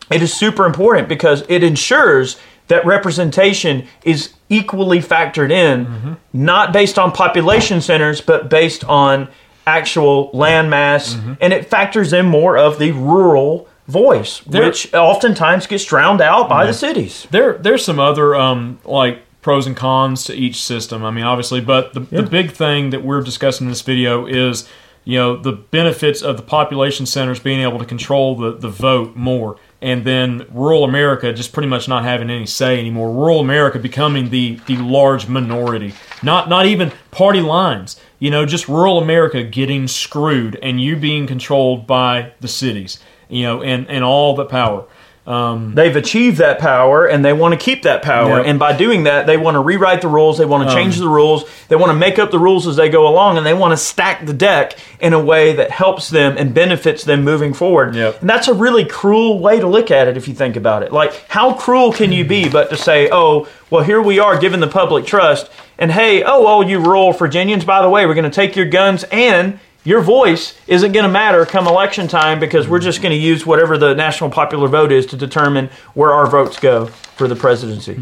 it 0.10 0.22
is 0.22 0.34
super 0.34 0.66
important 0.66 1.08
because 1.08 1.44
it 1.48 1.64
ensures 1.64 2.38
that 2.68 2.86
representation 2.86 3.88
is 4.04 4.34
equally 4.50 5.00
factored 5.00 5.52
in, 5.52 5.86
mm-hmm. 5.86 6.14
not 6.34 6.72
based 6.72 6.98
on 6.98 7.12
population 7.12 7.82
centers, 7.82 8.22
but 8.22 8.50
based 8.50 8.84
on 8.86 9.28
actual 9.68 10.30
land 10.34 10.70
mass, 10.70 11.16
and 11.40 11.54
it 11.54 11.68
factors 11.68 12.14
in 12.14 12.26
more 12.26 12.58
of 12.58 12.80
the 12.80 12.92
rural 12.92 13.68
voice, 13.88 14.40
There- 14.48 14.66
which 14.66 14.94
oftentimes 14.94 15.68
gets 15.68 15.86
drowned 15.86 16.22
out 16.22 16.48
by 16.50 16.66
the 16.66 16.74
cities. 16.74 17.28
There, 17.32 17.54
there's 17.58 17.84
some 17.84 18.00
other 18.00 18.36
um, 18.36 18.80
like 18.86 19.20
pros 19.42 19.68
and 19.68 19.76
cons 19.76 20.24
to 20.26 20.34
each 20.34 20.64
system. 20.64 21.04
I 21.04 21.12
mean, 21.12 21.24
obviously, 21.26 21.62
but 21.62 21.94
the, 21.94 22.00
the 22.02 22.24
big 22.24 22.52
thing 22.52 22.92
that 22.92 23.04
we're 23.04 23.22
discussing 23.22 23.66
in 23.68 23.72
this 23.72 23.82
video 23.82 24.28
is, 24.28 24.68
you 25.04 25.18
know, 25.18 25.36
the 25.36 25.52
benefits 25.52 26.22
of 26.22 26.38
the 26.38 26.44
population 26.44 27.06
centers 27.08 27.40
being 27.40 27.60
able 27.62 27.80
to 27.80 27.86
control 27.86 28.36
the, 28.36 28.52
the 28.56 28.70
vote 28.70 29.16
more. 29.16 29.58
and 29.82 30.06
then 30.06 30.46
rural 30.52 30.84
America 30.84 31.34
just 31.34 31.54
pretty 31.54 31.68
much 31.68 31.88
not 31.88 32.04
having 32.04 32.30
any 32.30 32.46
say 32.46 32.80
anymore. 32.80 33.12
Rural 33.12 33.40
America 33.40 33.80
becoming 33.80 34.30
the 34.30 34.60
the 34.68 34.78
large 34.78 35.28
minority, 35.28 35.94
not 36.22 36.48
not 36.50 36.68
even 36.68 36.92
party 37.10 37.42
lines. 37.42 38.00
You 38.22 38.30
know, 38.30 38.46
just 38.46 38.68
rural 38.68 39.00
America 39.00 39.44
getting 39.44 39.88
screwed, 39.88 40.56
and 40.62 40.80
you 40.80 40.96
being 40.96 41.26
controlled 41.26 41.88
by 41.88 42.34
the 42.40 42.48
cities. 42.48 43.00
You 43.30 43.42
know, 43.42 43.64
and 43.64 43.90
and 43.90 44.04
all 44.04 44.36
the 44.36 44.46
power. 44.46 44.86
Um, 45.28 45.76
They've 45.76 45.96
achieved 45.96 46.38
that 46.38 46.58
power 46.58 47.06
and 47.06 47.24
they 47.24 47.32
want 47.32 47.54
to 47.54 47.60
keep 47.64 47.84
that 47.84 48.02
power. 48.02 48.38
Yep. 48.38 48.48
And 48.48 48.58
by 48.58 48.76
doing 48.76 49.04
that, 49.04 49.28
they 49.28 49.38
want 49.38 49.54
to 49.54 49.60
rewrite 49.60 50.02
the 50.02 50.08
rules. 50.08 50.40
They 50.40 50.46
want 50.46 50.68
to 50.68 50.76
change 50.76 50.96
Um, 50.96 51.04
the 51.04 51.10
rules. 51.10 51.46
They 51.68 51.76
want 51.76 51.92
to 51.92 51.96
make 51.96 52.18
up 52.18 52.32
the 52.32 52.40
rules 52.40 52.66
as 52.66 52.76
they 52.76 52.90
go 52.90 53.08
along 53.08 53.38
and 53.38 53.46
they 53.46 53.54
want 53.54 53.72
to 53.72 53.78
stack 53.78 54.26
the 54.26 54.34
deck 54.34 54.78
in 55.00 55.14
a 55.14 55.20
way 55.20 55.54
that 55.54 55.70
helps 55.70 56.10
them 56.10 56.36
and 56.38 56.56
benefits 56.56 57.04
them 57.04 57.24
moving 57.24 57.54
forward. 57.54 57.94
Yep. 57.96 58.22
And 58.22 58.30
that's 58.30 58.48
a 58.48 58.54
really 58.54 58.84
cruel 58.84 59.40
way 59.40 59.60
to 59.60 59.68
look 59.68 59.92
at 59.92 60.08
it 60.08 60.18
if 60.18 60.28
you 60.28 60.34
think 60.34 60.56
about 60.56 60.82
it. 60.82 60.92
Like, 60.92 61.14
how 61.28 61.54
cruel 61.54 61.94
can 61.94 62.12
you 62.12 62.26
be 62.26 62.50
but 62.50 62.72
to 62.72 62.78
say, 62.78 63.08
oh, 63.12 63.48
well, 63.70 63.84
here 63.84 64.02
we 64.02 64.18
are 64.20 64.40
giving 64.40 64.60
the 64.60 64.68
public 64.68 65.06
trust. 65.06 65.52
And 65.78 65.92
hey, 65.92 66.24
oh, 66.24 66.46
all 66.48 66.68
you 66.68 66.80
rural 66.80 67.14
Virginians, 67.14 67.64
by 67.64 67.82
the 67.82 67.90
way, 67.90 68.06
we're 68.08 68.16
going 68.16 68.30
to 68.30 68.36
take 68.36 68.56
your 68.56 68.66
guns 68.66 69.04
and 69.12 69.60
your 69.84 70.02
voice 70.02 70.56
isn't 70.68 70.92
going 70.92 71.06
to 71.06 71.12
matter 71.12 71.46
come 71.46 71.68
election 71.68 72.08
time 72.08 72.40
because 72.40 72.68
we're 72.68 72.80
just 72.80 73.02
going 73.02 73.12
to 73.12 73.18
use 73.18 73.46
whatever 73.46 73.78
the 73.78 73.96
national 73.96 74.30
popular 74.30 74.68
vote 74.68 74.92
is 74.92 75.06
to 75.08 75.18
determine 75.18 75.70
where 75.94 76.12
our 76.12 76.28
votes 76.28 76.60
go 76.60 76.86
for 76.86 77.28
the 77.28 77.36
presidency. 77.36 78.00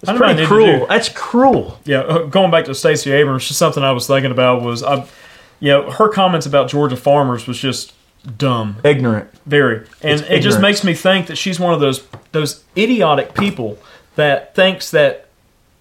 It's 0.00 0.08
I 0.08 0.12
don't 0.12 0.20
know 0.20 0.26
what 0.28 0.30
I 0.40 0.46
pretty 0.46 0.46
cruel. 0.46 0.86
That's 0.86 1.08
cruel. 1.08 1.80
Yeah, 1.84 2.00
uh, 2.00 2.18
going 2.26 2.50
back 2.50 2.66
to 2.66 2.74
Stacey 2.74 3.12
Abrams, 3.12 3.46
just 3.48 3.58
something 3.58 3.82
I 3.82 3.92
was 3.92 4.06
thinking 4.06 4.30
about 4.30 4.62
was, 4.62 4.82
I, 4.82 5.06
you 5.58 5.70
know, 5.70 5.90
her 5.90 6.08
comments 6.08 6.46
about 6.46 6.68
Georgia 6.68 6.96
farmers 6.96 7.46
was 7.46 7.58
just 7.58 7.92
dumb, 8.36 8.76
Ignorant. 8.84 9.30
very, 9.46 9.86
and 10.02 10.20
It's 10.20 10.22
it 10.22 10.40
just 10.40 10.60
makes 10.60 10.84
me 10.84 10.94
think 10.94 11.28
that 11.28 11.36
she's 11.36 11.58
one 11.58 11.72
of 11.72 11.80
those 11.80 12.06
those 12.32 12.62
idiotic 12.76 13.34
people 13.34 13.78
that 14.16 14.54
thinks 14.54 14.90
that 14.90 15.28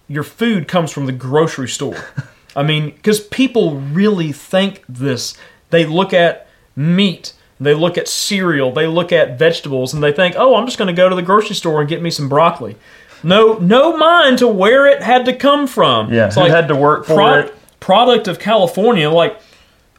your 0.08 0.24
food 0.24 0.68
comes 0.68 0.92
from 0.92 1.06
the 1.08 1.12
grocery 1.12 1.68
store. 1.68 2.04
I 2.56 2.64
mean, 2.64 2.92
because 2.92 3.20
people 3.20 3.76
really 3.80 4.32
think 4.32 4.84
this. 4.88 5.36
They 5.72 5.86
look 5.86 6.14
at 6.14 6.48
meat, 6.76 7.34
they 7.60 7.74
look 7.74 7.98
at 7.98 8.08
cereal, 8.08 8.72
they 8.72 8.88
look 8.88 9.12
at 9.12 9.38
vegetables, 9.38 9.94
and 9.94 10.04
they 10.04 10.12
think, 10.12 10.36
"Oh, 10.38 10.56
I'm 10.56 10.66
just 10.66 10.78
going 10.78 10.88
to 10.88 10.94
go 10.94 11.10
to 11.10 11.16
the 11.16 11.22
grocery 11.22 11.56
store 11.56 11.82
and 11.82 11.90
get 11.90 12.02
me 12.02 12.10
some 12.10 12.30
broccoli." 12.30 12.76
No, 13.24 13.54
no 13.56 13.98
mind 13.98 14.38
to 14.40 14.48
where 14.48 14.86
it 14.86 15.02
had 15.02 15.26
to 15.26 15.34
come 15.34 15.68
from. 15.68 16.14
Yeah, 16.14 16.30
who 16.32 16.46
had 16.46 16.68
to 16.68 16.76
work 16.76 17.06
for 17.06 17.16
pro- 17.16 17.40
it. 17.40 17.56
Product 17.80 18.28
of 18.28 18.40
California, 18.40 19.10
like, 19.10 19.40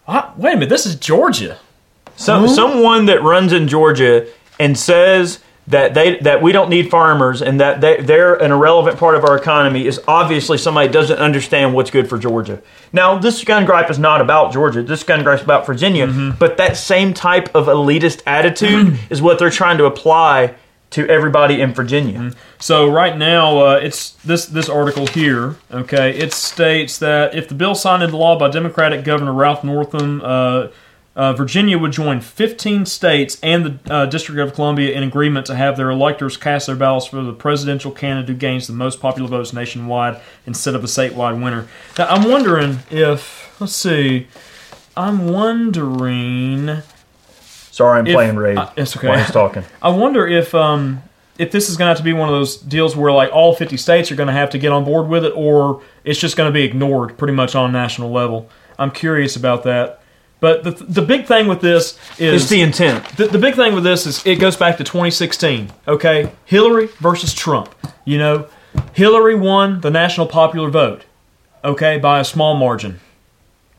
ah, 0.08 0.32
wait 0.36 0.52
a 0.52 0.56
minute, 0.56 0.68
this 0.68 0.86
is 0.86 0.96
Georgia. 0.96 1.58
Some 2.16 2.48
someone 2.48 3.06
that 3.06 3.22
runs 3.22 3.52
in 3.52 3.68
Georgia 3.68 4.26
and 4.58 4.78
says 4.78 5.40
that 5.68 5.94
they 5.94 6.18
that 6.20 6.42
we 6.42 6.52
don't 6.52 6.70
need 6.70 6.90
farmers 6.90 7.42
and 7.42 7.60
that 7.60 7.80
they, 7.80 8.00
they're 8.00 8.34
an 8.36 8.52
irrelevant 8.52 8.98
part 8.98 9.16
of 9.16 9.24
our 9.24 9.36
economy 9.36 9.86
is 9.86 10.00
obviously 10.06 10.58
somebody 10.58 10.88
doesn't 10.88 11.18
understand 11.18 11.74
what's 11.74 11.90
good 11.90 12.08
for 12.08 12.18
Georgia. 12.18 12.62
Now, 12.92 13.18
this 13.18 13.42
gun 13.44 13.66
gripe 13.66 13.90
is 13.90 13.98
not 13.98 14.20
about 14.20 14.52
Georgia. 14.52 14.82
This 14.82 15.02
gun 15.02 15.24
gripe 15.24 15.40
is 15.40 15.44
about 15.44 15.66
Virginia. 15.66 16.06
But 16.38 16.56
that 16.58 16.76
same 16.76 17.12
type 17.14 17.54
of 17.54 17.66
elitist 17.66 18.22
attitude 18.26 18.98
is 19.10 19.20
what 19.20 19.38
they're 19.38 19.50
trying 19.50 19.78
to 19.78 19.86
apply 19.86 20.54
to 20.90 21.06
everybody 21.08 21.60
in 21.60 21.72
Virginia. 21.74 22.32
So 22.58 22.88
right 22.88 23.16
now, 23.16 23.58
uh, 23.58 23.80
it's 23.82 24.12
this 24.24 24.46
this 24.46 24.68
article 24.68 25.06
here. 25.06 25.56
Okay, 25.70 26.16
it 26.16 26.32
states 26.32 26.98
that 26.98 27.34
if 27.34 27.48
the 27.48 27.54
bill 27.54 27.74
signed 27.74 28.02
into 28.02 28.16
law 28.16 28.38
by 28.38 28.48
Democratic 28.50 29.04
Governor 29.04 29.32
Ralph 29.32 29.64
Northam, 29.64 30.22
uh, 30.24 30.68
uh, 31.16 31.32
Virginia 31.32 31.78
would 31.78 31.92
join 31.92 32.20
15 32.20 32.84
states 32.86 33.38
and 33.42 33.64
the 33.64 33.92
uh, 33.92 34.06
District 34.06 34.38
of 34.38 34.52
Columbia 34.54 34.92
in 34.94 35.02
agreement 35.02 35.46
to 35.46 35.56
have 35.56 35.76
their 35.78 35.90
electors 35.90 36.36
cast 36.36 36.66
their 36.66 36.76
ballots 36.76 37.06
for 37.06 37.22
the 37.22 37.32
presidential 37.32 37.90
candidate 37.90 38.28
who 38.28 38.34
gains 38.34 38.66
the 38.66 38.74
most 38.74 39.00
popular 39.00 39.26
votes 39.28 39.52
nationwide 39.54 40.20
instead 40.44 40.74
of 40.74 40.84
a 40.84 40.86
statewide 40.86 41.42
winner. 41.42 41.66
Now, 41.98 42.06
I'm 42.08 42.30
wondering 42.30 42.80
if 42.90 43.58
let's 43.60 43.74
see. 43.74 44.26
I'm 44.94 45.28
wondering. 45.28 46.82
Sorry, 47.40 47.98
I'm 47.98 48.06
If- 48.06 48.14
playing 48.14 48.36
Raid 48.36 48.58
uh, 48.58 48.70
it's 48.76 48.96
okay. 48.96 49.08
while 49.08 49.18
he's 49.18 49.30
talking. 49.30 49.64
I 49.82 49.88
wonder 49.90 50.26
if 50.26 50.54
um, 50.54 51.02
if 51.38 51.50
this 51.50 51.68
is 51.70 51.76
going 51.78 51.86
to 51.86 51.90
have 51.90 51.98
to 51.98 52.02
be 52.04 52.12
one 52.12 52.28
of 52.28 52.34
those 52.34 52.56
deals 52.56 52.94
where 52.94 53.12
like 53.12 53.30
all 53.32 53.54
50 53.54 53.76
states 53.78 54.10
are 54.10 54.16
going 54.16 54.28
to 54.28 54.32
have 54.32 54.50
to 54.50 54.58
get 54.58 54.72
on 54.72 54.84
board 54.84 55.08
with 55.08 55.24
it, 55.24 55.32
or 55.34 55.82
it's 56.04 56.18
just 56.20 56.36
going 56.36 56.48
to 56.48 56.52
be 56.52 56.62
ignored 56.64 57.16
pretty 57.18 57.34
much 57.34 57.54
on 57.54 57.70
a 57.70 57.72
national 57.72 58.10
level. 58.10 58.48
I'm 58.78 58.90
curious 58.90 59.36
about 59.36 59.62
that. 59.64 60.00
But 60.38 60.64
the, 60.64 60.70
the 60.72 61.02
big 61.02 61.26
thing 61.26 61.48
with 61.48 61.60
this 61.60 61.98
is 62.18 62.42
It's 62.42 62.50
the 62.50 62.60
intent. 62.60 63.04
the, 63.16 63.26
the 63.26 63.38
big 63.38 63.54
thing 63.54 63.74
with 63.74 63.84
this 63.84 64.06
is 64.06 64.24
it 64.26 64.38
goes 64.38 64.56
back 64.56 64.76
to 64.76 64.84
2016. 64.84 65.72
Okay, 65.88 66.30
Hillary 66.44 66.88
versus 66.98 67.32
Trump. 67.32 67.74
You 68.04 68.18
know, 68.18 68.46
Hillary 68.92 69.34
won 69.34 69.80
the 69.80 69.90
national 69.90 70.26
popular 70.26 70.68
vote. 70.68 71.04
Okay, 71.64 71.98
by 71.98 72.20
a 72.20 72.24
small 72.24 72.54
margin. 72.54 73.00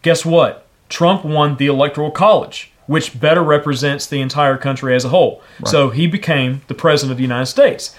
Guess 0.01 0.25
what? 0.25 0.67
Trump 0.89 1.23
won 1.23 1.57
the 1.57 1.67
electoral 1.67 2.11
college, 2.11 2.71
which 2.87 3.19
better 3.19 3.43
represents 3.43 4.07
the 4.07 4.19
entire 4.21 4.57
country 4.57 4.95
as 4.95 5.05
a 5.05 5.09
whole. 5.09 5.41
So 5.65 5.89
he 5.91 6.07
became 6.07 6.61
the 6.67 6.73
president 6.73 7.11
of 7.11 7.17
the 7.17 7.23
United 7.23 7.45
States. 7.47 7.95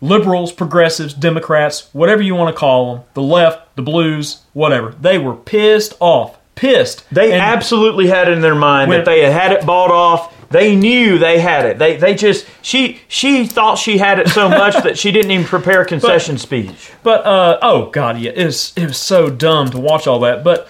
Liberals, 0.00 0.52
progressives, 0.52 1.12
Democrats, 1.12 1.90
whatever 1.92 2.22
you 2.22 2.34
want 2.34 2.54
to 2.54 2.58
call 2.58 2.94
them, 2.94 3.04
the 3.14 3.22
left, 3.22 3.76
the 3.76 3.82
blues, 3.82 4.42
whatever, 4.54 4.94
they 5.00 5.18
were 5.18 5.34
pissed 5.34 5.94
off. 6.00 6.38
Pissed. 6.60 7.04
They 7.10 7.32
And- 7.32 7.40
absolutely 7.40 8.06
had 8.06 8.28
it 8.28 8.32
in 8.32 8.42
their 8.42 8.54
mind 8.54 8.90
When- 8.90 8.98
that 8.98 9.04
they 9.06 9.22
had 9.22 9.32
had 9.32 9.52
it 9.52 9.64
bought 9.64 9.90
off. 9.90 10.34
They 10.50 10.74
knew 10.76 11.16
they 11.18 11.38
had 11.38 11.64
it. 11.64 11.78
They 11.78 11.96
they 11.96 12.12
just 12.14 12.44
she 12.60 13.00
she 13.08 13.46
thought 13.46 13.78
she 13.78 13.96
had 13.98 14.18
it 14.18 14.28
so 14.28 14.48
much 14.48 14.74
that 14.82 14.98
she 14.98 15.10
didn't 15.12 15.30
even 15.30 15.46
prepare 15.46 15.82
a 15.82 15.86
concession 15.86 16.36
speech. 16.38 16.90
But 17.02 17.24
uh, 17.24 17.58
oh 17.62 17.86
god, 17.86 18.18
yeah, 18.18 18.32
it 18.34 18.44
was 18.44 18.72
it 18.76 18.86
was 18.88 18.98
so 18.98 19.30
dumb 19.30 19.70
to 19.70 19.78
watch 19.78 20.06
all 20.06 20.18
that. 20.20 20.42
But 20.44 20.68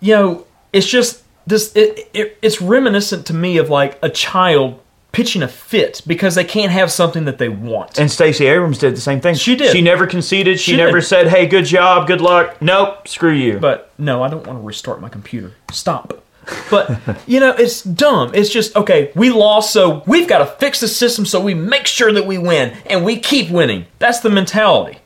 you 0.00 0.14
know, 0.14 0.46
it's 0.72 0.86
just 0.86 1.22
this. 1.46 1.72
It, 1.76 2.10
it 2.12 2.38
it's 2.42 2.60
reminiscent 2.60 3.24
to 3.26 3.34
me 3.34 3.56
of 3.58 3.70
like 3.70 3.98
a 4.02 4.08
child 4.10 4.80
pitching 5.18 5.42
a 5.42 5.48
fit 5.48 6.00
because 6.06 6.36
they 6.36 6.44
can't 6.44 6.70
have 6.70 6.92
something 6.92 7.24
that 7.24 7.38
they 7.38 7.48
want. 7.48 7.98
And 7.98 8.08
Stacey 8.08 8.46
Abrams 8.46 8.78
did 8.78 8.94
the 8.94 9.00
same 9.00 9.20
thing. 9.20 9.34
She 9.34 9.56
did. 9.56 9.72
She 9.72 9.82
never 9.82 10.06
conceded. 10.06 10.60
She, 10.60 10.70
She 10.70 10.76
never 10.76 11.00
did. 11.00 11.06
said, 11.06 11.26
"Hey, 11.26 11.46
good 11.48 11.64
job, 11.64 12.06
good 12.06 12.20
luck." 12.20 12.62
Nope, 12.62 13.08
screw 13.08 13.32
you. 13.32 13.58
but 13.58 13.90
no, 13.98 14.22
I 14.22 14.28
don't 14.28 14.46
want 14.46 14.60
to 14.60 14.64
restart 14.64 15.00
my 15.00 15.08
computer. 15.08 15.54
Stop. 15.72 16.22
But 16.70 17.00
you 17.26 17.40
know, 17.40 17.50
it's 17.50 17.82
dumb. 17.82 18.30
It's 18.32 18.48
just 18.48 18.76
okay. 18.76 19.10
We 19.16 19.30
lost, 19.30 19.72
so 19.72 20.04
we've 20.06 20.28
got 20.28 20.38
to 20.38 20.46
fix 20.46 20.78
the 20.78 20.86
system 20.86 21.26
so 21.26 21.40
we 21.42 21.52
make 21.52 21.88
sure 21.88 22.12
that 22.12 22.24
we 22.24 22.38
win 22.38 22.76
and 22.86 23.04
we 23.04 23.18
keep 23.18 23.50
winning. 23.50 23.86
That's 23.98 24.20
the 24.20 24.30
mentality. 24.30 25.00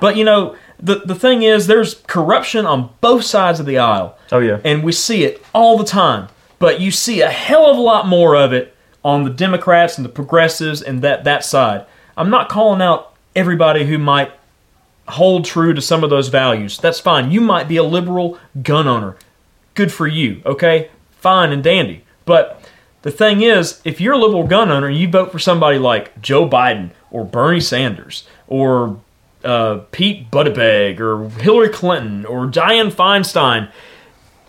But 0.00 0.16
you 0.16 0.24
know, 0.24 0.56
the 0.78 1.00
the 1.04 1.14
thing 1.14 1.42
is, 1.42 1.66
there's 1.66 1.96
corruption 2.06 2.64
on 2.64 2.88
both 3.02 3.24
sides 3.24 3.60
of 3.60 3.66
the 3.66 3.76
aisle. 3.76 4.16
Oh, 4.32 4.38
yeah. 4.38 4.60
and 4.64 4.82
we 4.82 4.92
see 4.92 5.24
it 5.24 5.44
all 5.52 5.76
the 5.76 5.84
time. 5.84 6.28
But 6.58 6.80
you 6.80 6.90
see 6.90 7.20
a 7.20 7.28
hell 7.28 7.66
of 7.70 7.76
a 7.76 7.80
lot 7.82 8.06
more 8.06 8.34
of 8.34 8.54
it 8.54 8.74
on 9.04 9.24
the 9.24 9.30
Democrats 9.30 9.96
and 9.96 10.04
the 10.04 10.10
progressives 10.10 10.82
and 10.82 11.02
that 11.02 11.24
that 11.24 11.44
side. 11.44 11.86
I'm 12.16 12.30
not 12.30 12.48
calling 12.48 12.82
out 12.82 13.14
everybody 13.34 13.86
who 13.86 13.98
might 13.98 14.32
hold 15.08 15.44
true 15.44 15.74
to 15.74 15.80
some 15.80 16.04
of 16.04 16.10
those 16.10 16.28
values. 16.28 16.78
That's 16.78 17.00
fine. 17.00 17.30
You 17.30 17.40
might 17.40 17.68
be 17.68 17.76
a 17.76 17.82
liberal 17.82 18.38
gun 18.62 18.86
owner. 18.86 19.16
Good 19.74 19.92
for 19.92 20.06
you, 20.06 20.42
okay? 20.44 20.90
Fine 21.10 21.52
and 21.52 21.62
dandy. 21.62 22.04
But 22.24 22.62
the 23.02 23.10
thing 23.10 23.42
is, 23.42 23.80
if 23.84 24.00
you're 24.00 24.14
a 24.14 24.18
liberal 24.18 24.46
gun 24.46 24.70
owner 24.70 24.88
and 24.88 24.96
you 24.96 25.08
vote 25.08 25.32
for 25.32 25.38
somebody 25.38 25.78
like 25.78 26.20
Joe 26.20 26.48
Biden 26.48 26.90
or 27.10 27.24
Bernie 27.24 27.60
Sanders 27.60 28.26
or 28.46 29.00
uh, 29.44 29.80
Pete 29.90 30.30
Buttigieg 30.30 31.00
or 31.00 31.28
Hillary 31.40 31.70
Clinton 31.70 32.26
or 32.26 32.46
Dianne 32.46 32.92
Feinstein, 32.92 33.70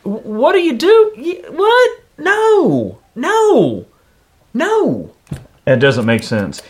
what 0.04 0.54
do 0.54 0.60
you 0.60 0.78
do? 0.78 1.42
What? 1.50 2.00
No, 2.18 3.00
no, 3.16 3.86
no. 4.54 5.14
It 5.66 5.78
doesn't 5.78 6.06
make 6.06 6.24
sense. 6.24 6.62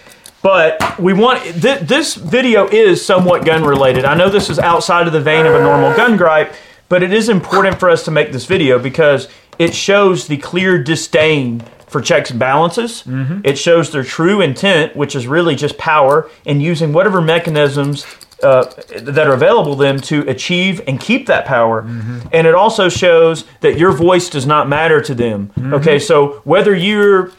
But 0.42 1.00
we 1.00 1.14
want 1.14 1.44
th- 1.44 1.82
this 1.82 2.16
video 2.16 2.68
is 2.68 3.06
somewhat 3.06 3.46
gun 3.46 3.64
related. 3.64 4.06
I 4.06 4.16
know 4.16 4.30
this 4.30 4.50
is 4.50 4.60
outside 4.60 5.08
of 5.08 5.14
the 5.14 5.22
vein 5.22 5.46
of 5.46 5.54
a 5.54 5.60
normal 5.60 5.96
gun 5.96 6.18
gripe, 6.18 6.54
but 6.90 7.04
it 7.04 7.14
is 7.14 7.30
important 7.30 7.80
for 7.80 7.90
us 7.90 8.04
to 8.06 8.12
make 8.12 8.32
this 8.32 8.46
video 8.46 8.80
because 8.80 9.28
it 9.60 9.76
shows 9.76 10.28
the 10.28 10.38
clear 10.38 10.82
disdain 10.82 11.64
for 11.88 12.02
checks 12.02 12.32
and 12.32 12.40
balances. 12.40 13.04
Mm-hmm. 13.04 13.42
It 13.44 13.58
shows 13.58 13.92
their 13.92 14.04
true 14.04 14.42
intent, 14.42 14.96
which 14.96 15.16
is 15.16 15.28
really 15.28 15.56
just 15.56 15.78
power 15.78 16.30
and 16.46 16.62
using 16.62 16.94
whatever 16.94 17.22
mechanisms 17.22 18.06
uh, 18.42 18.64
that 18.98 19.28
are 19.28 19.34
available 19.34 19.76
to 19.76 19.82
them 19.84 20.00
to 20.00 20.22
achieve 20.28 20.82
and 20.88 21.00
keep 21.00 21.28
that 21.28 21.46
power. 21.46 21.84
Mm-hmm. 21.84 22.30
And 22.32 22.48
it 22.48 22.56
also 22.56 22.90
shows 22.90 23.44
that 23.60 23.78
your 23.78 23.92
voice 23.92 24.30
does 24.30 24.48
not 24.48 24.68
matter 24.68 25.02
to 25.02 25.14
them. 25.14 25.50
Mm-hmm. 25.50 25.74
Okay, 25.76 26.00
so 26.00 26.42
whether 26.44 26.74
you're 26.74 27.32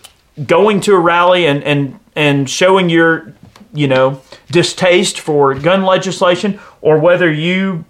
going 0.47 0.81
to 0.81 0.95
a 0.95 0.99
rally 0.99 1.47
and 1.47 1.63
and 1.65 1.99
and 2.17 2.49
showing 2.49 2.89
your 2.89 3.35
you 3.73 3.87
know 3.87 4.21
distaste 4.51 5.21
for 5.21 5.55
gun 5.55 5.83
legislation 5.83 6.59
or 6.81 6.99
whether 6.99 7.31
you 7.31 7.85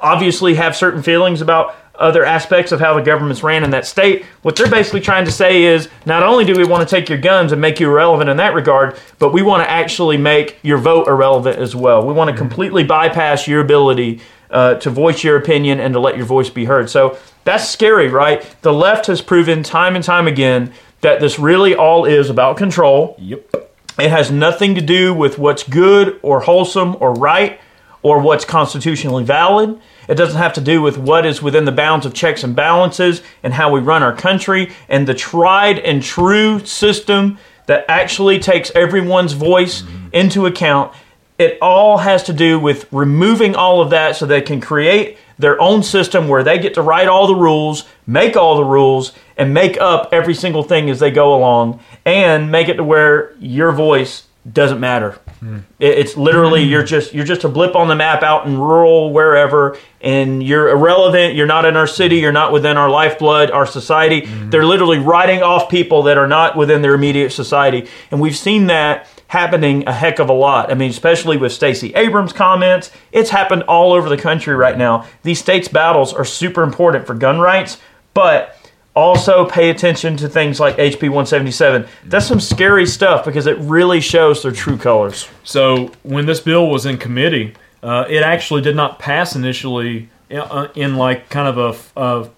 obviously 0.00 0.54
have 0.54 0.76
certain 0.76 1.02
feelings 1.02 1.40
about 1.40 1.74
other 1.98 2.24
aspects 2.24 2.72
of 2.72 2.80
how 2.80 2.94
the 2.94 3.02
government's 3.02 3.42
ran 3.42 3.64
in 3.64 3.70
that 3.70 3.86
state. 3.86 4.24
What 4.42 4.56
they're 4.56 4.70
basically 4.70 5.00
trying 5.00 5.24
to 5.24 5.32
say 5.32 5.64
is 5.64 5.88
not 6.04 6.22
only 6.22 6.44
do 6.44 6.54
we 6.54 6.64
want 6.64 6.86
to 6.86 6.94
take 6.94 7.08
your 7.08 7.18
guns 7.18 7.52
and 7.52 7.60
make 7.60 7.80
you 7.80 7.88
irrelevant 7.88 8.28
in 8.28 8.36
that 8.36 8.54
regard, 8.54 8.98
but 9.18 9.32
we 9.32 9.42
want 9.42 9.62
to 9.62 9.70
actually 9.70 10.16
make 10.16 10.58
your 10.62 10.78
vote 10.78 11.08
irrelevant 11.08 11.58
as 11.58 11.74
well. 11.74 12.06
We 12.06 12.12
want 12.12 12.30
to 12.30 12.36
completely 12.36 12.84
bypass 12.84 13.46
your 13.48 13.60
ability 13.60 14.20
uh, 14.50 14.74
to 14.74 14.90
voice 14.90 15.24
your 15.24 15.36
opinion 15.36 15.80
and 15.80 15.94
to 15.94 16.00
let 16.00 16.16
your 16.16 16.26
voice 16.26 16.50
be 16.50 16.66
heard. 16.66 16.90
So 16.90 17.18
that's 17.44 17.68
scary, 17.68 18.08
right? 18.08 18.44
The 18.62 18.72
left 18.72 19.06
has 19.06 19.20
proven 19.20 19.62
time 19.62 19.96
and 19.96 20.04
time 20.04 20.28
again 20.28 20.72
that 21.06 21.20
this 21.20 21.38
really 21.38 21.72
all 21.72 22.04
is 22.04 22.30
about 22.30 22.56
control. 22.56 23.14
Yep. 23.20 23.70
It 23.96 24.10
has 24.10 24.32
nothing 24.32 24.74
to 24.74 24.80
do 24.80 25.14
with 25.14 25.38
what's 25.38 25.62
good 25.62 26.18
or 26.20 26.40
wholesome 26.40 26.96
or 26.98 27.14
right 27.14 27.60
or 28.02 28.18
what's 28.18 28.44
constitutionally 28.44 29.22
valid. 29.22 29.80
It 30.08 30.16
doesn't 30.16 30.36
have 30.36 30.54
to 30.54 30.60
do 30.60 30.82
with 30.82 30.98
what 30.98 31.24
is 31.24 31.40
within 31.40 31.64
the 31.64 31.70
bounds 31.70 32.06
of 32.06 32.12
checks 32.12 32.42
and 32.42 32.56
balances 32.56 33.22
and 33.44 33.54
how 33.54 33.70
we 33.70 33.78
run 33.78 34.02
our 34.02 34.16
country 34.16 34.72
and 34.88 35.06
the 35.06 35.14
tried 35.14 35.78
and 35.78 36.02
true 36.02 36.58
system 36.66 37.38
that 37.66 37.84
actually 37.86 38.40
takes 38.40 38.72
everyone's 38.74 39.34
voice 39.34 39.82
mm-hmm. 39.82 40.08
into 40.12 40.44
account. 40.44 40.92
It 41.38 41.56
all 41.62 41.98
has 41.98 42.24
to 42.24 42.32
do 42.32 42.58
with 42.58 42.92
removing 42.92 43.54
all 43.54 43.80
of 43.80 43.90
that 43.90 44.16
so 44.16 44.26
they 44.26 44.42
can 44.42 44.60
create 44.60 45.18
their 45.38 45.60
own 45.60 45.82
system 45.82 46.28
where 46.28 46.42
they 46.42 46.58
get 46.58 46.74
to 46.74 46.82
write 46.82 47.08
all 47.08 47.26
the 47.26 47.34
rules, 47.34 47.84
make 48.06 48.36
all 48.36 48.56
the 48.56 48.64
rules, 48.64 49.12
and 49.36 49.52
make 49.52 49.78
up 49.80 50.08
every 50.12 50.34
single 50.34 50.62
thing 50.62 50.88
as 50.88 50.98
they 50.98 51.10
go 51.10 51.34
along 51.34 51.80
and 52.04 52.50
make 52.50 52.68
it 52.68 52.74
to 52.74 52.84
where 52.84 53.34
your 53.38 53.72
voice 53.72 54.26
doesn't 54.52 54.80
matter. 54.80 55.12
Hmm. 55.40 55.58
It- 55.78 55.98
It's 55.98 56.16
literally 56.16 56.64
hmm. 56.64 56.70
you're 56.70 56.84
just 56.84 57.14
you're 57.14 57.24
just 57.24 57.44
a 57.44 57.48
blip 57.48 57.74
on 57.74 57.88
the 57.88 57.94
map 57.96 58.22
out 58.22 58.46
in 58.46 58.58
rural 58.58 59.12
wherever, 59.12 59.76
and 60.00 60.42
you're 60.42 60.68
irrelevant. 60.68 61.34
You're 61.34 61.46
not 61.46 61.64
in 61.64 61.76
our 61.76 61.86
city. 61.86 62.16
You're 62.16 62.32
not 62.32 62.52
within 62.52 62.76
our 62.76 62.88
lifeblood, 62.88 63.50
our 63.50 63.66
society. 63.66 64.26
Hmm. 64.26 64.50
They're 64.50 64.64
literally 64.64 64.98
writing 64.98 65.42
off 65.42 65.68
people 65.68 66.04
that 66.04 66.16
are 66.18 66.28
not 66.28 66.56
within 66.56 66.82
their 66.82 66.94
immediate 66.94 67.30
society, 67.30 67.88
and 68.10 68.20
we've 68.20 68.36
seen 68.36 68.66
that 68.68 69.08
happening 69.28 69.82
a 69.88 69.92
heck 69.92 70.20
of 70.20 70.28
a 70.28 70.32
lot. 70.32 70.70
I 70.70 70.74
mean, 70.74 70.90
especially 70.90 71.36
with 71.36 71.52
Stacey 71.52 71.92
Abrams' 71.94 72.32
comments, 72.32 72.92
it's 73.10 73.30
happened 73.30 73.64
all 73.64 73.92
over 73.92 74.08
the 74.08 74.16
country 74.16 74.54
right 74.54 74.78
now. 74.78 75.04
These 75.24 75.40
states' 75.40 75.66
battles 75.66 76.12
are 76.14 76.24
super 76.24 76.62
important 76.62 77.08
for 77.08 77.14
gun 77.14 77.40
rights, 77.40 77.78
but 78.14 78.55
also 78.96 79.46
pay 79.46 79.70
attention 79.70 80.16
to 80.16 80.28
things 80.28 80.58
like 80.58 80.76
HB 80.76 81.02
177. 81.02 81.86
That's 82.06 82.26
some 82.26 82.40
scary 82.40 82.86
stuff 82.86 83.24
because 83.24 83.46
it 83.46 83.58
really 83.58 84.00
shows 84.00 84.42
their 84.42 84.52
true 84.52 84.78
colors. 84.78 85.28
So 85.44 85.92
when 86.02 86.26
this 86.26 86.40
bill 86.40 86.68
was 86.68 86.86
in 86.86 86.96
committee, 86.96 87.54
uh, 87.82 88.06
it 88.08 88.22
actually 88.22 88.62
did 88.62 88.74
not 88.74 88.98
pass 88.98 89.36
initially 89.36 90.08
uh, 90.30 90.68
in 90.74 90.96
like 90.96 91.28
kind 91.28 91.46
of 91.46 91.90
a, 91.96 92.00
a 92.00 92.30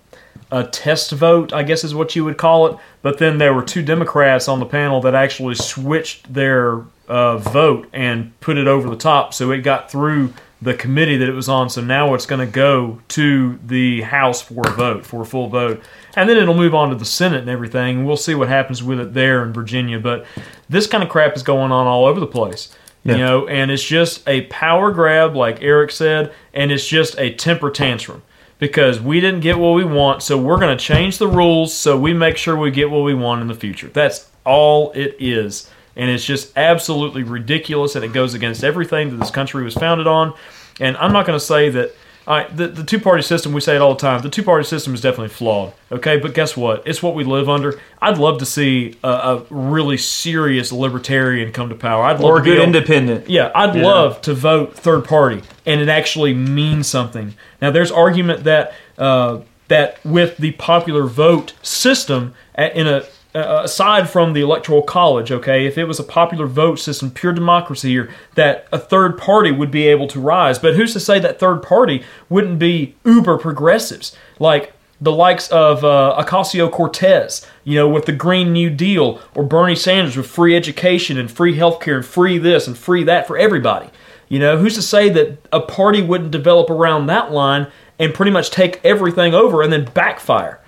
a 0.50 0.64
test 0.64 1.12
vote, 1.12 1.52
I 1.52 1.62
guess 1.62 1.84
is 1.84 1.94
what 1.94 2.16
you 2.16 2.24
would 2.24 2.38
call 2.38 2.68
it. 2.68 2.76
But 3.02 3.18
then 3.18 3.38
there 3.38 3.52
were 3.52 3.62
two 3.62 3.82
Democrats 3.82 4.48
on 4.48 4.60
the 4.60 4.66
panel 4.66 5.00
that 5.02 5.14
actually 5.14 5.54
switched 5.54 6.32
their 6.32 6.84
uh, 7.06 7.36
vote 7.38 7.88
and 7.92 8.38
put 8.40 8.56
it 8.56 8.66
over 8.66 8.88
the 8.88 8.96
top, 8.96 9.34
so 9.34 9.50
it 9.50 9.58
got 9.58 9.90
through 9.90 10.32
the 10.60 10.74
committee 10.74 11.16
that 11.16 11.28
it 11.28 11.32
was 11.32 11.48
on. 11.48 11.70
So 11.70 11.80
now 11.80 12.14
it's 12.14 12.26
going 12.26 12.44
to 12.44 12.52
go 12.52 13.00
to 13.08 13.58
the 13.64 14.02
House 14.02 14.42
for 14.42 14.62
a 14.66 14.72
vote, 14.72 15.06
for 15.06 15.22
a 15.22 15.26
full 15.26 15.48
vote, 15.48 15.82
and 16.16 16.28
then 16.28 16.36
it'll 16.36 16.54
move 16.54 16.74
on 16.74 16.90
to 16.90 16.96
the 16.96 17.04
Senate 17.04 17.40
and 17.40 17.50
everything. 17.50 18.04
We'll 18.04 18.16
see 18.16 18.34
what 18.34 18.48
happens 18.48 18.82
with 18.82 19.00
it 19.00 19.14
there 19.14 19.44
in 19.44 19.52
Virginia. 19.52 19.98
But 19.98 20.26
this 20.68 20.86
kind 20.86 21.04
of 21.04 21.10
crap 21.10 21.36
is 21.36 21.42
going 21.42 21.70
on 21.70 21.86
all 21.86 22.06
over 22.06 22.18
the 22.20 22.26
place. 22.26 22.74
Yeah. 23.04 23.12
You 23.12 23.18
know, 23.18 23.48
and 23.48 23.70
it's 23.70 23.84
just 23.84 24.28
a 24.28 24.42
power 24.46 24.90
grab, 24.90 25.36
like 25.36 25.62
Eric 25.62 25.92
said, 25.92 26.32
and 26.52 26.72
it's 26.72 26.86
just 26.86 27.18
a 27.18 27.32
temper 27.32 27.70
tantrum 27.70 28.22
because 28.58 29.00
we 29.00 29.20
didn't 29.20 29.40
get 29.40 29.56
what 29.56 29.70
we 29.70 29.84
want, 29.84 30.22
so 30.22 30.36
we're 30.36 30.58
going 30.58 30.76
to 30.76 30.84
change 30.84 31.18
the 31.18 31.28
rules 31.28 31.72
so 31.72 31.96
we 31.96 32.12
make 32.12 32.36
sure 32.36 32.56
we 32.56 32.72
get 32.72 32.90
what 32.90 33.04
we 33.04 33.14
want 33.14 33.40
in 33.40 33.46
the 33.46 33.54
future. 33.54 33.86
That's 33.86 34.28
all 34.44 34.90
it 34.92 35.16
is. 35.20 35.70
And 35.98 36.08
it's 36.10 36.24
just 36.24 36.56
absolutely 36.56 37.24
ridiculous, 37.24 37.94
and 37.96 38.04
it 38.04 38.12
goes 38.14 38.32
against 38.32 38.64
everything 38.64 39.10
that 39.10 39.16
this 39.16 39.30
country 39.32 39.62
was 39.64 39.74
founded 39.74 40.06
on. 40.06 40.32
And 40.80 40.96
I'm 40.96 41.12
not 41.12 41.26
going 41.26 41.38
to 41.38 41.44
say 41.44 41.68
that. 41.70 41.92
All 42.26 42.36
right, 42.36 42.54
the, 42.54 42.68
the 42.68 42.84
two 42.84 43.00
party 43.00 43.22
system, 43.22 43.54
we 43.54 43.62
say 43.62 43.74
it 43.74 43.80
all 43.80 43.94
the 43.94 44.00
time. 44.00 44.20
The 44.20 44.28
two 44.28 44.42
party 44.42 44.62
system 44.62 44.92
is 44.92 45.00
definitely 45.00 45.30
flawed. 45.30 45.72
Okay, 45.90 46.18
but 46.18 46.34
guess 46.34 46.58
what? 46.58 46.86
It's 46.86 47.02
what 47.02 47.14
we 47.14 47.24
live 47.24 47.48
under. 47.48 47.80
I'd 48.02 48.18
love 48.18 48.38
to 48.40 48.44
see 48.44 48.98
a, 49.02 49.08
a 49.08 49.44
really 49.48 49.96
serious 49.96 50.70
libertarian 50.70 51.52
come 51.52 51.70
to 51.70 51.74
power. 51.74 52.04
I'd 52.04 52.20
love 52.20 52.24
Or 52.24 52.34
to 52.36 52.40
a 52.42 52.44
be 52.44 52.50
good 52.50 52.56
able- 52.58 52.64
independent. 52.66 53.30
yeah, 53.30 53.50
I'd 53.54 53.74
Yeah. 53.74 53.86
love 53.86 54.20
to 54.22 54.34
vote 54.34 54.74
third 54.76 55.06
party, 55.06 55.40
and 55.64 55.80
it 55.80 55.88
actually 55.88 56.34
means 56.34 56.86
something. 56.86 57.34
Now, 57.62 57.70
there's 57.70 57.90
argument 57.90 58.44
that 58.44 58.74
uh, 58.98 59.38
that 59.68 59.98
with 60.04 60.36
the 60.36 60.52
popular 60.52 61.04
vote 61.04 61.54
system, 61.62 62.34
in 62.58 62.86
a 62.86 63.04
uh, 63.34 63.62
aside 63.64 64.08
from 64.08 64.32
the 64.32 64.40
electoral 64.40 64.82
college, 64.82 65.30
okay, 65.30 65.66
if 65.66 65.76
it 65.76 65.84
was 65.84 66.00
a 66.00 66.04
popular 66.04 66.46
vote 66.46 66.78
system, 66.78 67.10
pure 67.10 67.32
democracy 67.32 67.90
here, 67.90 68.10
that 68.34 68.66
a 68.72 68.78
third 68.78 69.18
party 69.18 69.52
would 69.52 69.70
be 69.70 69.86
able 69.86 70.08
to 70.08 70.20
rise. 70.20 70.58
But 70.58 70.74
who's 70.74 70.92
to 70.94 71.00
say 71.00 71.18
that 71.20 71.38
third 71.38 71.62
party 71.62 72.02
wouldn't 72.28 72.58
be 72.58 72.94
uber 73.04 73.38
progressives, 73.38 74.16
like 74.38 74.72
the 75.00 75.12
likes 75.12 75.48
of 75.48 75.84
uh, 75.84 76.22
Ocasio 76.24 76.70
Cortez, 76.70 77.46
you 77.64 77.76
know, 77.76 77.88
with 77.88 78.06
the 78.06 78.12
Green 78.12 78.52
New 78.52 78.70
Deal, 78.70 79.20
or 79.34 79.44
Bernie 79.44 79.76
Sanders 79.76 80.16
with 80.16 80.26
free 80.26 80.56
education 80.56 81.18
and 81.18 81.30
free 81.30 81.56
healthcare 81.56 81.96
and 81.96 82.06
free 82.06 82.38
this 82.38 82.66
and 82.66 82.76
free 82.76 83.04
that 83.04 83.26
for 83.26 83.38
everybody. 83.38 83.90
You 84.28 84.38
know, 84.38 84.58
who's 84.58 84.74
to 84.74 84.82
say 84.82 85.08
that 85.10 85.38
a 85.52 85.60
party 85.60 86.02
wouldn't 86.02 86.30
develop 86.30 86.68
around 86.70 87.06
that 87.06 87.30
line 87.30 87.68
and 87.98 88.12
pretty 88.12 88.30
much 88.30 88.50
take 88.50 88.80
everything 88.84 89.34
over 89.34 89.62
and 89.62 89.72
then 89.72 89.84
backfire? 89.94 90.60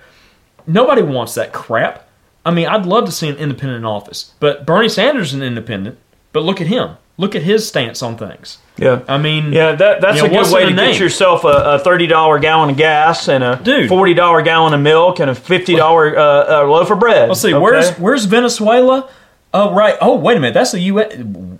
Nobody 0.65 1.01
wants 1.01 1.35
that 1.35 1.53
crap. 1.53 2.07
I 2.45 2.51
mean, 2.51 2.67
I'd 2.67 2.85
love 2.85 3.05
to 3.05 3.11
see 3.11 3.29
an 3.29 3.35
independent 3.37 3.77
in 3.79 3.85
office, 3.85 4.33
but 4.39 4.65
Bernie 4.65 4.89
Sanders 4.89 5.29
is 5.29 5.33
an 5.35 5.43
independent. 5.43 5.97
But 6.33 6.43
look 6.43 6.59
at 6.61 6.67
him. 6.67 6.97
Look 7.17 7.35
at 7.35 7.43
his 7.43 7.67
stance 7.67 8.01
on 8.01 8.17
things. 8.17 8.57
Yeah. 8.77 9.01
I 9.07 9.17
mean, 9.19 9.53
Yeah, 9.53 9.73
that, 9.75 10.01
that's 10.01 10.17
You 10.17 10.27
know, 10.27 10.39
a 10.39 10.43
good 10.43 10.51
way 10.53 10.61
to 10.67 10.73
the 10.73 10.81
get 10.81 10.97
yourself 10.99 11.43
a, 11.43 11.49
a 11.75 11.79
thirty 11.79 12.07
dollar 12.07 12.39
gallon 12.39 12.71
of 12.71 12.77
gas 12.77 13.27
and 13.27 13.43
a 13.43 13.59
Dude. 13.61 13.89
forty 13.89 14.13
dollar 14.15 14.41
gallon 14.41 14.73
of 14.73 14.79
milk 14.81 15.19
and 15.19 15.29
a 15.29 15.35
fifty 15.35 15.75
dollar 15.75 16.17
uh, 16.17 16.63
uh, 16.63 16.67
loaf 16.67 16.89
of 16.89 16.99
bread. 16.99 17.27
Let's 17.29 17.41
see. 17.41 17.53
okay? 17.53 17.61
Where's 17.61 17.91
where's 17.99 18.25
Venezuela? 18.25 19.09
Oh 19.53 19.71
right. 19.73 19.97
Oh 20.01 20.15
wait 20.15 20.37
a 20.37 20.39
minute. 20.39 20.53
That's 20.55 20.71
the 20.71 20.79
U.S. 20.79 21.13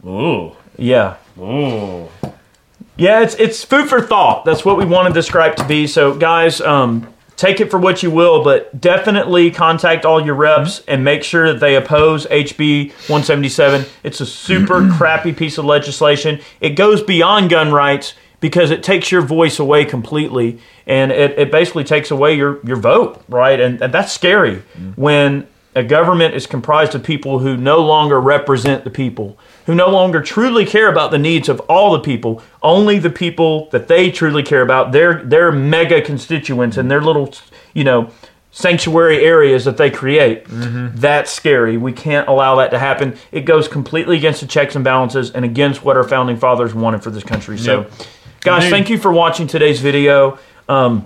Oh. 0.04 0.56
yeah 0.78 1.17
Oh. 1.39 2.10
yeah 2.98 3.22
it's 3.22 3.36
it's 3.36 3.63
food 3.63 3.88
for 3.89 4.02
thought. 4.02 4.46
That's 4.46 4.63
what 4.65 4.78
we 4.78 4.86
wanted 4.86 5.13
this 5.13 5.30
gripe 5.30 5.58
to 5.58 5.67
be. 5.67 5.86
So 5.86 6.15
guys, 6.15 6.60
um, 6.62 7.13
take 7.42 7.60
it 7.60 7.72
for 7.72 7.80
what 7.80 8.04
you 8.04 8.12
will, 8.12 8.44
but 8.44 8.80
definitely 8.80 9.50
contact 9.50 10.06
all 10.06 10.24
your 10.24 10.36
reps 10.36 10.84
and 10.88 11.04
make 11.04 11.24
sure 11.24 11.52
that 11.52 11.60
they 11.60 11.76
oppose 11.76 12.28
HB 12.28 12.90
177. 13.10 13.86
It's 14.04 14.22
a 14.22 14.28
super 14.28 14.88
crappy 14.98 15.34
piece 15.34 15.58
of 15.58 15.66
legislation. 15.66 16.40
It 16.60 16.72
goes 16.72 17.02
beyond 17.02 17.50
gun 17.50 17.72
rights 17.72 18.14
because 18.42 18.70
it 18.70 18.84
takes 18.84 19.12
your 19.12 19.24
voice 19.24 19.58
away 19.58 19.86
completely 19.86 20.60
and 20.86 21.12
it, 21.12 21.38
it 21.38 21.52
basically 21.52 21.84
takes 21.84 22.12
away 22.12 22.36
your, 22.36 22.64
your 22.64 22.78
vote, 22.78 23.24
right? 23.28 23.60
And, 23.60 23.82
and 23.82 23.92
that's 23.92 24.12
scary 24.12 24.58
mm-hmm. 24.58 24.92
when 25.02 25.48
a 25.76 25.84
government 25.84 26.34
is 26.36 26.46
comprised 26.48 26.94
of 26.96 27.04
people 27.04 27.40
who 27.40 27.56
no 27.56 27.80
longer 27.80 28.20
represent 28.20 28.84
the 28.84 28.90
people, 28.90 29.38
who 29.66 29.76
no 29.76 29.90
longer 29.90 30.22
truly 30.22 30.66
care 30.66 30.90
about 30.90 31.12
the 31.12 31.18
needs 31.18 31.48
of 31.48 31.60
all 31.62 31.94
the 31.94 32.00
people, 32.00 32.42
only 32.62 33.00
the 33.00 33.10
people 33.10 33.70
that 33.72 33.88
they 33.88 34.12
truly 34.12 34.44
care 34.44 34.62
about, 34.62 34.92
their 34.92 35.24
their 35.24 35.52
mega 35.52 36.02
constituents 36.02 36.76
and 36.78 36.92
their 36.92 37.02
little, 37.02 37.34
you 37.74 37.84
know, 37.86 38.10
sanctuary 38.52 39.24
areas 39.24 39.64
that 39.64 39.78
they 39.78 39.90
create. 39.90 40.44
That's 40.50 41.32
scary. 41.32 41.78
We 41.78 41.94
can't 41.94 42.28
allow 42.28 42.56
that 42.58 42.72
to 42.72 42.80
happen. 42.80 43.16
It 43.32 43.42
goes 43.46 43.70
completely 43.70 44.18
against 44.18 44.42
the 44.42 44.48
checks 44.48 44.76
and 44.76 44.84
balances 44.84 45.32
and 45.32 45.46
against 45.46 45.86
what 45.86 45.96
our 45.96 46.04
founding 46.04 46.36
fathers 46.36 46.74
wanted 46.74 47.02
for 47.02 47.12
this 47.12 47.24
country. 47.24 47.58
So, 47.58 47.82
Yep. 47.82 47.92
guys, 48.42 48.64
Indeed. 48.66 48.76
thank 48.76 48.90
you 48.90 48.98
for 48.98 49.12
watching 49.14 49.48
today's 49.48 49.80
video. 49.80 50.38
Um, 50.68 51.06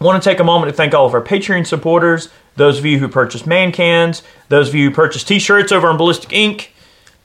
want 0.00 0.22
to 0.22 0.30
take 0.30 0.38
a 0.38 0.44
moment 0.44 0.70
to 0.70 0.76
thank 0.76 0.94
all 0.94 1.04
of 1.06 1.14
our 1.14 1.20
Patreon 1.20 1.66
supporters, 1.66 2.28
those 2.58 2.78
of 2.78 2.84
you 2.84 2.98
who 2.98 3.08
purchased 3.08 3.46
man 3.46 3.72
cans, 3.72 4.22
those 4.48 4.68
of 4.68 4.74
you 4.74 4.90
who 4.90 4.94
purchased 4.94 5.26
t-shirts 5.28 5.72
over 5.72 5.88
on 5.88 5.96
Ballistic 5.96 6.32
Ink. 6.32 6.74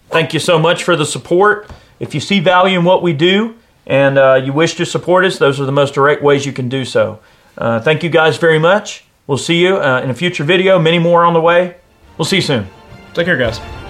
Thank 0.09 0.33
you 0.33 0.39
so 0.39 0.57
much 0.57 0.83
for 0.83 0.95
the 0.95 1.05
support. 1.05 1.69
If 1.99 2.13
you 2.13 2.19
see 2.19 2.39
value 2.39 2.79
in 2.79 2.85
what 2.85 3.01
we 3.01 3.13
do 3.13 3.55
and 3.85 4.17
uh, 4.17 4.35
you 4.35 4.53
wish 4.53 4.75
to 4.75 4.85
support 4.85 5.25
us, 5.25 5.37
those 5.37 5.59
are 5.59 5.65
the 5.65 5.71
most 5.71 5.93
direct 5.93 6.21
ways 6.23 6.45
you 6.45 6.53
can 6.53 6.69
do 6.69 6.85
so. 6.85 7.19
Uh, 7.57 7.79
thank 7.79 8.03
you 8.03 8.09
guys 8.09 8.37
very 8.37 8.59
much. 8.59 9.05
We'll 9.27 9.37
see 9.37 9.61
you 9.61 9.77
uh, 9.77 10.01
in 10.03 10.09
a 10.09 10.13
future 10.13 10.43
video. 10.43 10.79
Many 10.79 10.99
more 10.99 11.23
on 11.23 11.33
the 11.33 11.41
way. 11.41 11.75
We'll 12.17 12.25
see 12.25 12.37
you 12.37 12.41
soon. 12.41 12.67
Take 13.13 13.25
care, 13.25 13.37
guys. 13.37 13.82